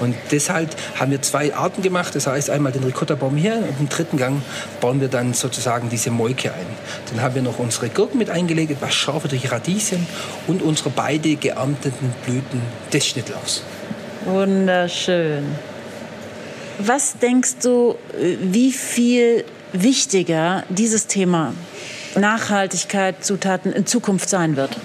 Und 0.00 0.16
deshalb 0.32 0.74
haben 0.98 1.12
wir 1.12 1.22
zwei 1.22 1.54
Arten 1.54 1.82
gemacht. 1.82 2.16
Das 2.16 2.26
heißt, 2.26 2.50
einmal 2.50 2.72
den 2.72 2.82
Ricotta-Baum 2.82 3.36
hier 3.36 3.58
und 3.58 3.78
im 3.78 3.88
dritten 3.88 4.16
Gang 4.16 4.42
bauen 4.80 5.00
wir 5.00 5.08
dann 5.08 5.34
sozusagen 5.34 5.88
diese 5.88 6.10
Molke 6.10 6.52
ein. 6.52 6.66
Dann 7.10 7.22
haben 7.22 7.36
wir 7.36 7.42
noch 7.42 7.60
unsere 7.60 7.88
Gurken 8.08 8.18
mit 8.18 8.30
eingelegt, 8.30 8.70
etwas 8.70 8.94
scharfe 8.94 9.28
durch 9.28 9.50
Radieschen 9.50 10.06
und 10.46 10.62
unsere 10.62 10.90
beide 10.90 11.36
geernteten 11.36 12.12
Blüten 12.24 12.62
des 12.92 13.06
Schnittlauchs. 13.06 13.62
Wunderschön. 14.24 15.44
Was 16.78 17.18
denkst 17.18 17.56
du, 17.62 17.96
wie 18.40 18.72
viel 18.72 19.44
wichtiger 19.72 20.64
dieses 20.70 21.06
Thema 21.06 21.52
Nachhaltigkeit, 22.14 23.22
Zutaten 23.22 23.72
in 23.72 23.84
Zukunft 23.84 24.28
sein 24.28 24.56
wird? 24.56 24.76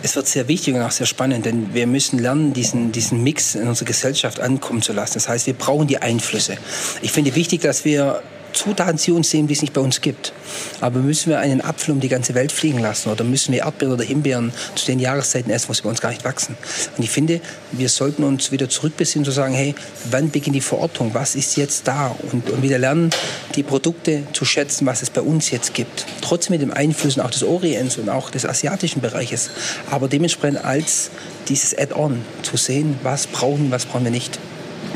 es 0.00 0.14
wird 0.14 0.28
sehr 0.28 0.46
wichtig 0.46 0.74
und 0.74 0.82
auch 0.82 0.92
sehr 0.92 1.06
spannend, 1.06 1.44
denn 1.44 1.74
wir 1.74 1.86
müssen 1.88 2.20
lernen, 2.20 2.52
diesen, 2.52 2.92
diesen 2.92 3.22
Mix 3.24 3.56
in 3.56 3.66
unserer 3.66 3.86
Gesellschaft 3.86 4.38
ankommen 4.38 4.80
zu 4.80 4.92
lassen. 4.92 5.14
Das 5.14 5.28
heißt, 5.28 5.48
wir 5.48 5.54
brauchen 5.54 5.88
die 5.88 5.98
Einflüsse. 5.98 6.56
Ich 7.02 7.10
finde 7.10 7.34
wichtig, 7.34 7.62
dass 7.62 7.84
wir 7.84 8.22
Zutaten 8.52 8.98
zu 8.98 9.14
uns 9.14 9.30
sehen, 9.30 9.46
die 9.46 9.54
es 9.54 9.62
nicht 9.62 9.72
bei 9.72 9.80
uns 9.80 10.00
gibt. 10.00 10.32
Aber 10.80 11.00
müssen 11.00 11.30
wir 11.30 11.38
einen 11.38 11.60
Apfel 11.60 11.92
um 11.92 12.00
die 12.00 12.08
ganze 12.08 12.34
Welt 12.34 12.52
fliegen 12.52 12.78
lassen 12.78 13.10
oder 13.10 13.24
müssen 13.24 13.52
wir 13.52 13.60
Erdbeeren 13.60 13.94
oder 13.94 14.04
Himbeeren 14.04 14.52
zu 14.74 14.86
den 14.86 14.98
Jahreszeiten 14.98 15.50
essen, 15.50 15.68
wo 15.68 15.72
sie 15.72 15.82
bei 15.82 15.90
uns 15.90 16.00
gar 16.00 16.10
nicht 16.10 16.24
wachsen? 16.24 16.56
Und 16.96 17.02
ich 17.04 17.10
finde, 17.10 17.40
wir 17.72 17.88
sollten 17.88 18.24
uns 18.24 18.50
wieder 18.52 18.68
zurückbesinnen 18.68 19.24
zu 19.24 19.30
sagen, 19.30 19.54
hey, 19.54 19.74
wann 20.10 20.30
beginnt 20.30 20.56
die 20.56 20.60
Verortung? 20.60 21.14
Was 21.14 21.34
ist 21.34 21.56
jetzt 21.56 21.86
da? 21.86 22.14
Und, 22.32 22.48
und 22.50 22.62
wieder 22.62 22.78
lernen, 22.78 23.10
die 23.54 23.62
Produkte 23.62 24.24
zu 24.32 24.44
schätzen, 24.44 24.86
was 24.86 25.02
es 25.02 25.10
bei 25.10 25.20
uns 25.20 25.50
jetzt 25.50 25.74
gibt. 25.74 26.06
Trotzdem 26.20 26.52
mit 26.52 26.62
dem 26.62 26.72
Einflüssen 26.72 27.22
auch 27.22 27.30
des 27.30 27.42
Orients 27.42 27.98
und 27.98 28.08
auch 28.08 28.30
des 28.30 28.46
asiatischen 28.46 29.00
Bereiches. 29.00 29.50
Aber 29.90 30.08
dementsprechend 30.08 30.64
als 30.64 31.10
dieses 31.48 31.76
Add-on 31.76 32.22
zu 32.42 32.56
sehen, 32.56 32.98
was 33.02 33.26
brauchen 33.26 33.64
wir, 33.64 33.70
was 33.72 33.86
brauchen 33.86 34.04
wir 34.04 34.10
nicht. 34.10 34.38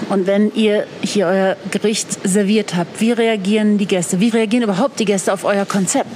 Und 0.08 0.26
wenn 0.26 0.54
ihr 0.54 0.86
hier 1.02 1.26
euer 1.26 1.56
Gericht 1.70 2.26
serviert 2.26 2.74
habt, 2.74 3.00
wie 3.00 3.12
reagieren 3.12 3.78
die 3.78 3.86
Gäste? 3.86 4.20
Wie 4.20 4.28
reagieren 4.28 4.64
überhaupt 4.64 5.00
die 5.00 5.04
Gäste 5.04 5.32
auf 5.32 5.44
euer 5.44 5.64
Konzept? 5.64 6.10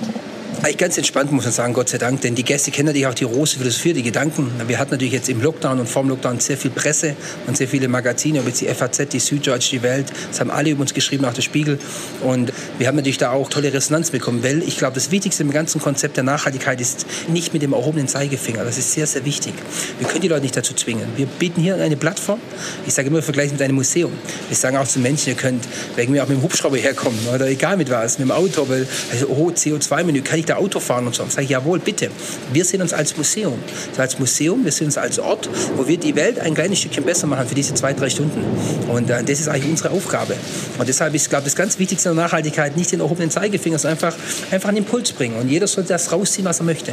Ganz 0.75 0.99
entspannt, 0.99 1.31
muss 1.33 1.45
man 1.45 1.53
sagen, 1.53 1.73
Gott 1.73 1.89
sei 1.89 1.99
Dank. 1.99 2.21
Denn 2.23 2.35
die 2.35 2.43
Gäste 2.43 2.71
kennen 2.71 2.87
natürlich 2.87 3.07
auch 3.07 3.15
die 3.15 3.25
große 3.25 3.59
Philosophie, 3.59 3.93
die 3.93 4.03
Gedanken. 4.03 4.51
Wir 4.67 4.79
hatten 4.79 4.91
natürlich 4.91 5.13
jetzt 5.13 5.29
im 5.29 5.41
Lockdown 5.41 5.79
und 5.79 5.89
vorm 5.89 6.09
Lockdown 6.09 6.41
sehr 6.41 6.57
viel 6.57 6.71
Presse 6.71 7.15
und 7.47 7.57
sehr 7.57 7.69
viele 7.69 7.89
Magazine, 7.89 8.41
ob 8.41 8.47
jetzt 8.47 8.61
die 8.61 8.67
FAZ, 8.67 9.09
die 9.13 9.21
Süddeutsche, 9.21 9.71
die 9.71 9.83
Welt. 9.83 10.07
Das 10.29 10.41
haben 10.41 10.51
alle 10.51 10.71
über 10.71 10.81
uns 10.81 10.93
geschrieben, 10.93 11.25
auch 11.25 11.33
der 11.33 11.43
Spiegel. 11.43 11.79
Und 12.21 12.53
wir 12.79 12.89
haben 12.89 12.97
natürlich 12.97 13.19
da 13.19 13.31
auch 13.31 13.49
tolle 13.49 13.73
Resonanz 13.73 14.11
bekommen, 14.11 14.43
weil 14.43 14.63
ich 14.63 14.77
glaube, 14.77 14.95
das 14.95 15.11
Wichtigste 15.13 15.45
im 15.45 15.53
ganzen 15.53 15.81
Konzept 15.81 16.17
der 16.17 16.25
Nachhaltigkeit 16.25 16.81
ist 16.81 17.07
nicht 17.29 17.53
mit 17.53 17.63
dem 17.63 17.73
erhobenen 17.73 18.09
Zeigefinger. 18.09 18.65
Das 18.65 18.77
ist 18.77 18.93
sehr, 18.93 19.07
sehr 19.07 19.25
wichtig. 19.25 19.55
Wir 19.99 20.09
können 20.09 20.23
die 20.23 20.29
Leute 20.29 20.43
nicht 20.43 20.57
dazu 20.57 20.75
zwingen. 20.75 21.07
Wir 21.17 21.27
bieten 21.27 21.61
hier 21.61 21.77
eine 21.77 21.97
Plattform. 21.97 22.41
Ich 22.87 22.93
sage 22.93 23.09
immer, 23.09 23.23
vergleichen 23.23 23.53
mit 23.53 23.63
einem 23.63 23.77
Museum. 23.77 24.13
Wir 24.49 24.57
sagen 24.57 24.77
auch 24.77 24.89
zu 24.89 24.99
Menschen, 24.99 25.29
ihr 25.29 25.37
könnt 25.37 25.65
wegen 25.95 26.13
mir 26.13 26.25
auch 26.25 26.29
mit 26.29 26.39
dem 26.39 26.43
Hubschrauber 26.43 26.77
herkommen 26.77 27.19
oder 27.33 27.47
egal 27.47 27.77
mit 27.77 27.89
was, 27.89 28.19
mit 28.19 28.29
dem 28.29 28.33
Auto, 28.33 28.69
weil 28.69 28.87
also, 29.13 29.27
oh, 29.29 29.51
CO2-Menü, 29.51 30.23
kann 30.23 30.41
ich 30.41 30.45
da 30.45 30.56
Auto 30.59 30.81
fahren 30.81 31.07
und 31.07 31.15
so. 31.15 31.25
Ich 31.25 31.33
sage, 31.35 31.47
jawohl, 31.47 31.79
bitte. 31.79 32.11
Wir 32.53 32.65
sehen 32.65 32.83
uns 32.83 32.93
als 32.93 33.17
Museum. 33.17 33.59
Als 33.97 34.19
Museum, 34.19 34.65
wir 34.65 34.73
sehen 34.73 34.87
uns 34.87 34.99
als 34.99 35.19
Ort, 35.19 35.49
wo 35.77 35.87
wir 35.87 35.97
die 35.97 36.15
Welt 36.17 36.39
ein 36.39 36.55
kleines 36.55 36.79
Stückchen 36.79 37.05
besser 37.05 37.27
machen 37.27 37.47
für 37.49 37.55
diese 37.55 37.75
zwei, 37.75 37.93
drei 37.93 38.11
Stunden. 38.11 38.45
Und 38.89 39.11
äh, 39.11 39.23
das 39.23 39.41
ist 39.41 39.49
eigentlich 39.49 39.71
unsere 39.71 39.91
Aufgabe. 39.91 40.35
Und 40.79 40.89
deshalb 40.89 41.15
ist, 41.15 41.29
glaube 41.31 41.43
ich, 41.47 41.53
das 41.53 41.57
ganz 41.57 41.79
Wichtigste 41.79 42.09
in 42.11 42.17
der 42.17 42.25
Nachhaltigkeit 42.25 42.77
nicht 42.77 42.93
den 42.93 43.01
erhobenen 43.01 43.31
Zeigefinger, 43.31 43.79
sondern 43.79 43.99
einfach, 44.03 44.17
einfach 44.51 44.69
einen 44.69 44.79
Impuls 44.79 45.13
bringen. 45.13 45.37
Und 45.37 45.49
jeder 45.49 45.67
soll 45.67 45.85
das 45.85 46.13
rausziehen, 46.13 46.45
was 46.47 46.61
er 46.61 46.65
möchte. 46.65 46.93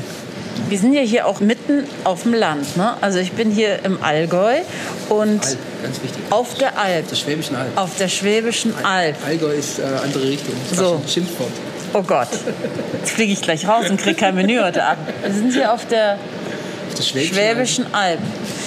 Wir 0.70 0.78
sind 0.80 0.94
ja 0.94 1.02
hier 1.02 1.28
auch 1.28 1.40
mitten 1.40 1.84
auf 2.04 2.24
dem 2.24 2.34
Land. 2.34 2.78
Ne? 2.78 2.96
Also 3.02 3.20
ich 3.20 3.32
bin 3.34 3.52
hier 3.52 3.84
im 3.84 4.02
Allgäu 4.04 4.60
und 5.10 5.42
Alp, 5.44 5.58
auf 6.30 6.54
der 6.56 6.78
Alp. 6.80 7.04
Auf 7.06 7.10
der 7.10 7.16
Schwäbischen 7.16 7.56
Alb. 7.56 7.78
Auf 7.78 7.98
der 7.98 8.08
Schwäbischen 8.08 8.74
Alb. 8.84 9.16
Allgäu 9.26 9.54
ist 9.54 9.80
äh, 9.80 9.84
andere 10.04 10.24
Richtung. 10.30 10.54
Das 10.70 10.72
ist 10.72 10.78
So. 10.78 10.94
fast 10.94 11.04
ein 11.06 11.10
Schimpfwort. 11.10 11.52
Oh 11.96 12.02
Gott, 12.02 12.30
jetzt 13.00 13.12
fliege 13.12 13.34
ich 13.34 13.42
gleich 13.42 13.68
raus 13.68 13.88
und 13.88 13.98
kriege 13.98 14.16
kein 14.16 14.34
Menü 14.34 14.60
heute 14.60 14.84
Abend. 14.84 15.08
Wir 15.22 15.32
sind 15.32 15.54
hier 15.54 15.72
auf 15.72 15.86
der 15.88 16.18
Auf 16.92 17.04
Schwäbischen, 17.04 17.36
Schwäbischen 17.36 17.94
Alb. 17.94 18.20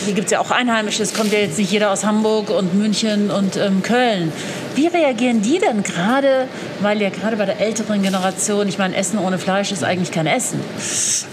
Hier 0.04 0.14
gibt 0.14 0.26
es 0.26 0.30
ja 0.30 0.38
auch 0.38 0.52
Einheimische. 0.52 1.02
Es 1.02 1.12
kommt 1.12 1.32
ja 1.32 1.40
jetzt 1.40 1.58
nicht 1.58 1.72
jeder 1.72 1.90
aus 1.90 2.04
Hamburg 2.04 2.50
und 2.50 2.74
München 2.74 3.32
und 3.32 3.56
ähm, 3.56 3.82
Köln. 3.82 4.32
Wie 4.76 4.86
reagieren 4.86 5.42
die 5.42 5.58
denn 5.58 5.82
gerade, 5.82 6.46
weil 6.80 7.02
ja 7.02 7.08
gerade 7.08 7.36
bei 7.36 7.46
der 7.46 7.58
älteren 7.60 8.00
Generation, 8.02 8.68
ich 8.68 8.78
meine, 8.78 8.94
Essen 8.94 9.18
ohne 9.18 9.38
Fleisch 9.38 9.72
ist 9.72 9.82
eigentlich 9.82 10.12
kein 10.12 10.28
Essen. 10.28 10.60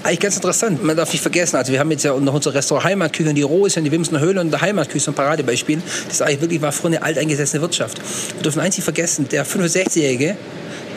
Eigentlich 0.01 0.19
ganz 0.21 0.35
interessant. 0.37 0.83
Man 0.83 0.97
darf 0.97 1.11
nicht 1.11 1.21
vergessen, 1.21 1.57
also 1.57 1.71
wir 1.71 1.79
haben 1.79 1.91
jetzt 1.91 2.03
ja 2.03 2.17
noch 2.17 2.33
unser 2.33 2.55
Restaurant 2.55 2.85
Heimatküche, 2.85 3.33
die 3.35 3.43
Roh 3.43 3.67
ist 3.67 3.77
in 3.77 3.83
die 3.83 3.91
Wimsener 3.91 4.19
Höhle 4.21 4.41
und 4.41 4.49
der 4.49 4.61
Heimatküche 4.61 4.97
ist 4.97 5.07
ein 5.09 5.13
Paradebeispiel. 5.13 5.79
Das 6.05 6.15
ist 6.15 6.21
eigentlich 6.23 6.41
wirklich 6.41 6.61
war 6.63 6.71
früher 6.71 6.87
eine 6.87 7.03
alteingesessene 7.03 7.61
Wirtschaft. 7.61 7.99
Wir 8.33 8.41
dürfen 8.41 8.61
eins 8.61 8.77
nicht 8.77 8.85
vergessen, 8.85 9.27
der 9.29 9.45
65-Jährige, 9.45 10.37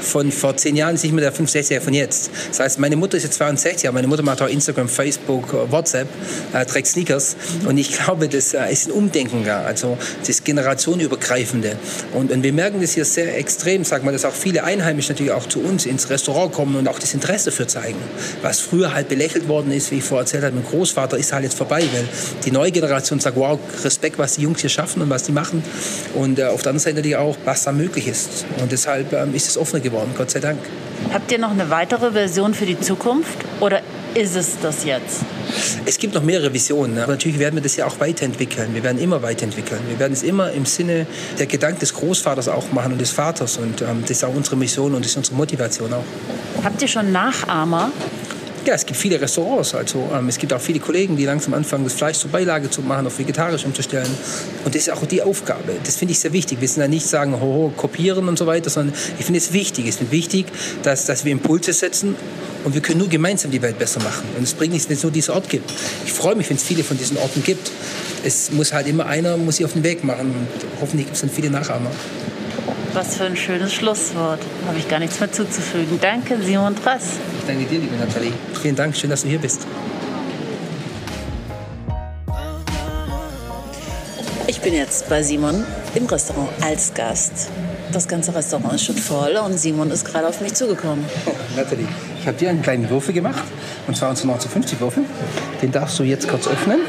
von 0.00 0.32
vor 0.32 0.56
zehn 0.56 0.76
Jahren 0.76 0.94
ist 0.94 1.04
nicht 1.04 1.12
mehr 1.12 1.30
der 1.30 1.35
65er 1.35 1.80
von 1.80 1.94
jetzt. 1.94 2.30
Das 2.48 2.61
heißt, 2.61 2.78
meine 2.78 2.96
Mutter 2.96 3.16
ist 3.16 3.24
jetzt 3.24 3.37
62, 3.37 3.88
aber 3.88 3.96
meine 3.96 4.09
Mutter 4.09 4.22
macht 4.22 4.42
auch 4.42 4.48
Instagram, 4.48 4.88
Facebook, 4.88 5.52
WhatsApp, 5.70 6.09
äh, 6.52 6.64
trägt 6.64 6.87
Sneakers. 6.87 7.37
Und 7.66 7.78
ich 7.78 7.92
glaube, 7.98 8.28
das 8.28 8.54
äh, 8.54 8.72
ist 8.72 8.88
ein 8.88 8.92
Umdenken 8.92 9.44
da, 9.44 9.62
also 9.62 9.98
das 10.26 10.44
generationenübergreifende. 10.44 11.76
Und, 12.14 12.30
und 12.30 12.42
wir 12.42 12.52
merken 12.52 12.80
das 12.80 12.92
hier 12.92 13.04
sehr 13.04 13.37
extrem, 13.38 13.85
sag 13.85 14.04
mal, 14.04 14.12
dass 14.12 14.24
auch 14.24 14.35
viele 14.35 14.64
Einheimische 14.64 15.12
natürlich 15.12 15.32
auch 15.32 15.46
zu 15.46 15.61
uns 15.61 15.87
ins 15.87 16.11
Restaurant 16.11 16.52
kommen 16.52 16.76
und 16.76 16.88
auch 16.88 16.98
das 16.98 17.14
Interesse 17.14 17.50
dafür 17.50 17.68
zeigen. 17.68 17.98
Was 18.42 18.61
früher 18.61 18.94
halt 18.94 19.09
belächelt 19.09 19.48
worden 19.48 19.72
ist, 19.72 19.90
wie 19.90 19.96
ich 19.96 20.04
vorher 20.04 20.22
erzählt 20.22 20.44
habe, 20.44 20.54
mein 20.54 20.64
Großvater, 20.64 21.16
ist 21.16 21.32
halt 21.32 21.44
jetzt 21.44 21.56
vorbei, 21.56 21.82
weil 21.92 22.09
die 22.44 22.50
neue 22.50 22.70
Generation 22.70 23.20
sagt, 23.20 23.37
wow, 23.37 23.59
Respekt, 23.85 24.18
was 24.18 24.37
die 24.37 24.42
Jungs 24.42 24.61
hier 24.61 24.70
schaffen 24.70 25.02
und 25.02 25.11
was 25.11 25.24
die 25.24 25.32
machen. 25.32 25.62
Und 26.14 26.38
äh, 26.38 26.44
auf 26.44 26.62
der 26.62 26.70
anderen 26.70 26.78
Seite 26.78 26.96
natürlich 26.96 27.16
auch, 27.16 27.37
was 27.44 27.64
da 27.64 27.72
möglich 27.72 28.09
ist. 28.09 28.46
Und 28.61 28.72
deshalb 28.72 29.12
ähm, 29.12 29.35
ist 29.35 29.48
es 29.48 29.59
offener 29.59 29.80
geworden, 29.90 30.12
Gott 30.16 30.31
sei 30.31 30.40
Dank. 30.40 30.59
Habt 31.12 31.31
ihr 31.31 31.38
noch 31.38 31.51
eine 31.51 31.70
weitere 31.70 32.12
Version 32.12 32.55
für 32.55 32.66
die 32.66 32.79
Zukunft 32.81 33.38
oder 33.61 33.81
ist 34.14 34.35
es 34.35 34.59
das 34.61 34.85
jetzt? 34.85 35.20
Es 35.85 35.99
gibt 35.99 36.14
noch 36.14 36.22
mehrere 36.22 36.53
Visionen, 36.53 36.99
aber 36.99 37.12
natürlich 37.12 37.38
werden 37.38 37.57
wir 37.57 37.62
das 37.62 37.77
ja 37.77 37.87
auch 37.87 38.01
weiterentwickeln. 38.01 38.75
Wir 38.75 38.83
werden 38.83 38.99
immer 38.99 39.22
weiterentwickeln. 39.22 39.81
Wir 39.88 39.99
werden 39.99 40.14
es 40.14 40.22
immer 40.22 40.53
im 40.53 40.64
Sinne 40.64 41.07
der 41.38 41.46
Gedanken 41.46 41.81
des 41.81 41.92
Großvaters 41.94 42.49
auch 42.49 42.72
machen 42.72 42.92
und 42.92 43.01
des 43.01 43.11
Vaters. 43.11 43.59
Und 43.59 43.83
ähm, 43.83 44.01
das 44.03 44.12
ist 44.12 44.25
auch 44.25 44.35
unsere 44.35 44.57
Mission 44.57 44.94
und 44.94 45.05
das 45.05 45.12
ist 45.12 45.18
unsere 45.18 45.37
Motivation 45.37 45.92
auch. 45.92 46.05
Habt 46.64 46.81
ihr 46.81 46.88
schon 46.88 47.12
Nachahmer? 47.12 47.90
Ja, 48.66 48.74
es 48.74 48.85
gibt 48.85 48.98
viele 48.98 49.20
Restaurants. 49.20 49.76
Also 49.76 50.11
ähm, 50.12 50.29
es 50.29 50.38
gibt 50.38 50.52
auch 50.52 50.61
viele 50.61 50.81
Kollegen, 50.81 51.16
die 51.16 51.24
langsam 51.24 51.55
anfangen, 51.55 51.85
das 51.85 51.92
Fleisch 51.92 52.18
zur 52.18 52.33
Beilage 52.33 52.68
zu 52.68 52.83
machen, 52.83 53.07
auf 53.07 53.16
vegetarisch 53.16 53.64
umzustellen. 53.64 54.11
Und 54.64 54.74
das 54.74 54.83
ist 54.83 54.90
auch 54.90 55.07
die 55.07 55.22
Aufgabe. 55.22 55.74
Das 55.85 55.94
finde 55.94 56.12
ich 56.12 56.18
sehr 56.18 56.33
wichtig. 56.33 56.61
Wir 56.61 56.66
sind 56.66 56.81
da 56.81 56.88
nicht 56.88 57.07
sagen, 57.07 57.40
hoho, 57.40 57.72
kopieren 57.76 58.29
und 58.29 58.37
so 58.37 58.48
weiter, 58.48 58.68
sondern 58.68 58.92
ich 59.20 59.24
finde 59.24 59.38
es 59.38 59.52
wichtig. 59.52 59.87
Es 59.87 60.00
ist 60.00 60.11
wichtig, 60.11 60.46
dass, 60.83 61.07
dass 61.07 61.24
wir 61.24 61.31
Impulse 61.31 61.72
setzen 61.72 62.16
und 62.64 62.74
wir 62.74 62.83
können 62.83 62.98
nur 62.98 63.09
gemeinsam 63.09 63.52
die 63.52 63.62
Welt 63.62 63.79
besser 63.79 64.02
machen. 64.02 64.24
Und 64.37 64.42
es 64.42 64.55
bringt 64.55 64.72
nichts, 64.72 64.88
wenn 64.88 64.96
es 64.96 65.02
nur 65.05 65.12
diesen 65.12 65.35
Ort 65.35 65.48
gibt. 65.48 65.72
Ich 66.05 66.12
freue 66.12 66.35
mich, 66.35 66.50
wenn 66.50 66.57
es 66.57 66.64
viele 66.64 66.83
von 66.83 66.98
diesen 66.98 67.18
Orten 67.18 67.44
gibt. 67.44 67.70
Es 68.24 68.50
muss 68.50 68.72
halt 68.72 68.88
immer 68.88 69.07
einer 69.07 69.37
muss 69.37 69.59
sich 69.59 69.64
auf 69.64 69.74
den 69.74 69.85
Weg 69.85 70.02
machen 70.02 70.26
und 70.26 70.81
hoffentlich 70.81 71.07
gibt 71.07 71.14
es 71.14 71.20
dann 71.20 71.31
viele 71.31 71.50
Nachahmer. 71.50 71.92
Was 72.96 73.18
für 73.18 73.24
ein 73.24 73.37
schönes 73.37 73.74
Schlusswort. 73.74 74.40
Habe 74.66 74.78
ich 74.78 74.88
gar 74.88 74.98
nichts 74.98 75.20
mehr 75.20 75.30
zuzufügen. 75.30 75.98
Danke, 76.00 76.38
Simon 76.42 76.74
Dress. 76.74 77.18
Ich 77.38 77.46
danke 77.46 77.66
dir, 77.66 77.78
liebe 77.78 77.94
Nathalie. 77.94 78.32
Vielen 78.62 78.74
Dank, 78.74 78.96
schön, 78.96 79.11
dass 79.11 79.20
du 79.20 79.28
hier 79.28 79.38
bist. 79.38 79.66
Ich 84.46 84.62
bin 84.62 84.72
jetzt 84.72 85.11
bei 85.11 85.22
Simon 85.22 85.62
im 85.94 86.06
Restaurant 86.06 86.48
als 86.62 86.94
Gast. 86.94 87.50
Das 87.92 88.09
ganze 88.09 88.35
Restaurant 88.35 88.72
ist 88.72 88.87
schon 88.87 88.96
voll 88.96 89.37
und 89.44 89.59
Simon 89.59 89.90
ist 89.90 90.06
gerade 90.06 90.26
auf 90.26 90.40
mich 90.40 90.54
zugekommen. 90.54 91.04
Nathalie, 91.54 91.87
ich 92.18 92.26
habe 92.26 92.38
dir 92.38 92.48
einen 92.48 92.62
kleinen 92.62 92.88
Würfel 92.88 93.12
gemacht, 93.12 93.44
und 93.87 93.94
zwar 93.94 94.09
unseren 94.09 94.30
1950 94.30 94.80
Würfel. 94.80 95.04
Den 95.61 95.70
darfst 95.70 95.98
du 95.98 96.02
jetzt 96.02 96.28
kurz 96.28 96.48
öffnen. 96.48 96.80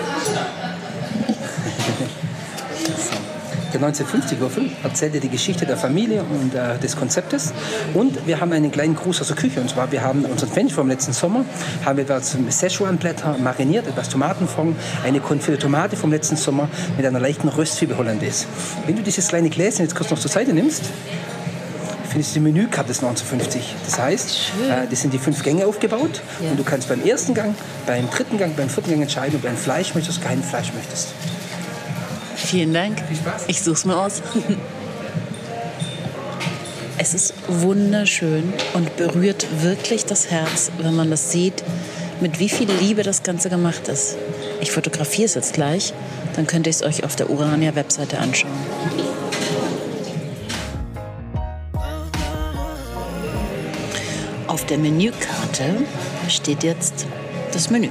Der 3.78 3.88
1950-Würfel 3.88 4.72
erzählt 4.84 5.14
dir 5.14 5.20
die 5.20 5.30
Geschichte 5.30 5.68
der 5.68 5.78
Familie 5.78 6.24
und 6.24 6.56
äh, 6.56 6.80
des 6.80 6.96
Konzeptes. 6.96 7.54
Und 7.94 8.26
wir 8.26 8.42
haben 8.42 8.52
einen 8.52 8.72
kleinen 8.72 8.96
Gruß 8.96 9.22
aus 9.22 9.28
der 9.28 9.36
Küche. 9.36 9.62
Und 9.62 9.70
zwar, 9.70 9.92
wir 9.92 10.02
haben 10.02 10.26
unseren 10.26 10.50
Fench 10.50 10.74
vom 10.74 10.88
letzten 10.88 11.14
Sommer, 11.14 11.46
haben 11.86 11.98
wir 11.98 12.04
etwas 12.04 12.36
Szechuan-Blätter 12.50 13.38
mariniert, 13.38 13.86
etwas 13.88 14.10
Tomatenfond, 14.10 14.76
eine 15.04 15.20
konfittierte 15.20 15.64
Tomate 15.64 15.96
vom 15.96 16.12
letzten 16.12 16.38
Sommer 16.38 16.70
mit 16.96 17.06
einer 17.06 17.20
leichten 17.20 17.50
Röstzwiebel 17.50 17.98
Hollandaise. 17.98 18.46
Wenn 18.88 18.96
du 18.96 19.04
dieses 19.04 19.28
kleine 19.28 19.50
Gläschen 19.50 19.86
jetzt 19.86 19.96
kurz 19.96 20.10
noch 20.10 20.18
zur 20.18 20.32
Seite 20.32 20.54
nimmst, 20.54 20.86
findest 22.10 22.36
du 22.36 22.40
die 22.40 22.52
Menükarte 22.52 22.88
des 22.88 23.04
1950. 23.04 23.76
Das 23.86 24.00
heißt, 24.00 24.38
äh, 24.72 24.88
das 24.90 25.02
sind 25.02 25.14
die 25.14 25.20
fünf 25.20 25.44
Gänge 25.44 25.68
aufgebaut. 25.68 26.22
Ja. 26.42 26.50
Und 26.50 26.60
du 26.60 26.64
kannst 26.64 26.90
beim 26.90 27.06
ersten 27.06 27.36
Gang, 27.36 27.54
beim 27.86 28.10
dritten 28.10 28.40
Gang, 28.40 28.56
beim 28.56 28.70
vierten 28.70 28.90
Gang 28.90 29.04
entscheiden, 29.04 29.36
ob 29.36 29.44
du 29.44 29.48
ein 29.50 29.58
Fleisch 29.58 29.94
möchtest, 29.94 30.24
kein 30.24 30.42
Fleisch 30.42 30.74
möchtest. 30.74 31.10
Vielen 32.48 32.74
Dank. 32.74 32.98
Viel 33.06 33.18
Spaß. 33.18 33.44
Ich 33.48 33.62
suche 33.62 33.76
es 33.76 33.86
mir 33.86 33.98
aus. 33.98 34.22
Es 37.00 37.14
ist 37.14 37.36
wunderschön 37.48 38.52
und 38.74 38.98
berührt 38.98 39.46
wirklich 39.62 40.06
das 40.06 40.32
Herz, 40.32 40.72
wenn 40.80 40.96
man 40.96 41.12
das 41.12 41.32
sieht, 41.32 41.64
mit 42.22 42.40
wie 42.40 42.50
viel 42.50 42.68
Liebe 42.82 43.04
das 43.04 43.22
Ganze 43.22 43.52
gemacht 43.52 43.88
ist. 43.88 44.18
Ich 44.62 44.72
fotografiere 44.72 45.26
es 45.26 45.36
jetzt 45.36 45.54
gleich, 45.54 45.94
dann 46.36 46.48
könnt 46.48 46.66
ihr 46.66 46.72
es 46.72 46.82
euch 46.82 47.04
auf 47.04 47.16
der 47.16 47.30
Urania-Webseite 47.30 48.18
anschauen. 48.18 48.52
Auf 54.48 54.66
der 54.66 54.80
Menükarte 54.80 55.86
steht 56.30 56.64
jetzt 56.64 57.06
das 57.54 57.70
Menü. 57.70 57.90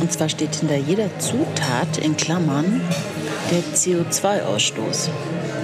Und 0.00 0.12
zwar 0.12 0.28
steht 0.28 0.54
hinter 0.54 0.76
jeder 0.76 1.08
Zutat 1.18 1.96
in 1.96 2.16
Klammern 2.16 2.82
der 3.50 3.62
CO2-Ausstoß. 3.74 5.08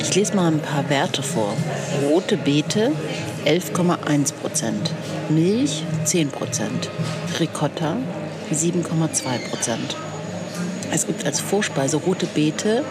Ich 0.01 0.15
lese 0.15 0.35
mal 0.35 0.53
ein 0.53 0.61
paar 0.61 0.89
Werte 0.89 1.23
vor. 1.23 1.55
Rote 2.09 2.37
Beete 2.37 2.93
11,1 3.45 4.35
Prozent, 4.35 4.93
Milch 5.29 5.83
10 6.05 6.31
Prozent, 6.31 6.91
Ricotta 7.41 7.97
7,2 8.53 9.49
Prozent. 9.51 9.97
Es 10.93 11.07
gibt 11.07 11.25
als 11.25 11.41
Vorspeise 11.41 11.97
rote 11.97 12.27
Beete, 12.27 12.85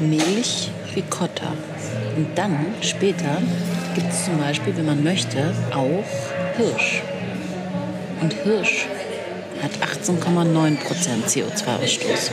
Milch, 0.00 0.70
Ricotta. 0.94 1.52
Und 2.16 2.36
dann 2.36 2.58
später 2.82 3.40
gibt 3.94 4.10
es 4.10 4.24
zum 4.24 4.38
Beispiel, 4.38 4.76
wenn 4.76 4.86
man 4.86 5.02
möchte, 5.02 5.54
auch 5.72 6.04
Hirsch. 6.56 7.02
Und 8.20 8.32
Hirsch 8.34 8.86
hat 9.62 9.72
18,9 9.72 10.76
Prozent 10.76 11.26
CO2-Ausstoß. 11.26 12.30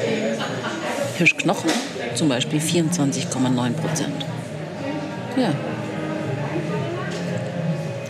Hirschknochen 1.17 1.69
zum 2.15 2.29
Beispiel 2.29 2.59
24,9 2.59 3.73
Prozent. 3.73 4.25
Ja. 5.37 5.53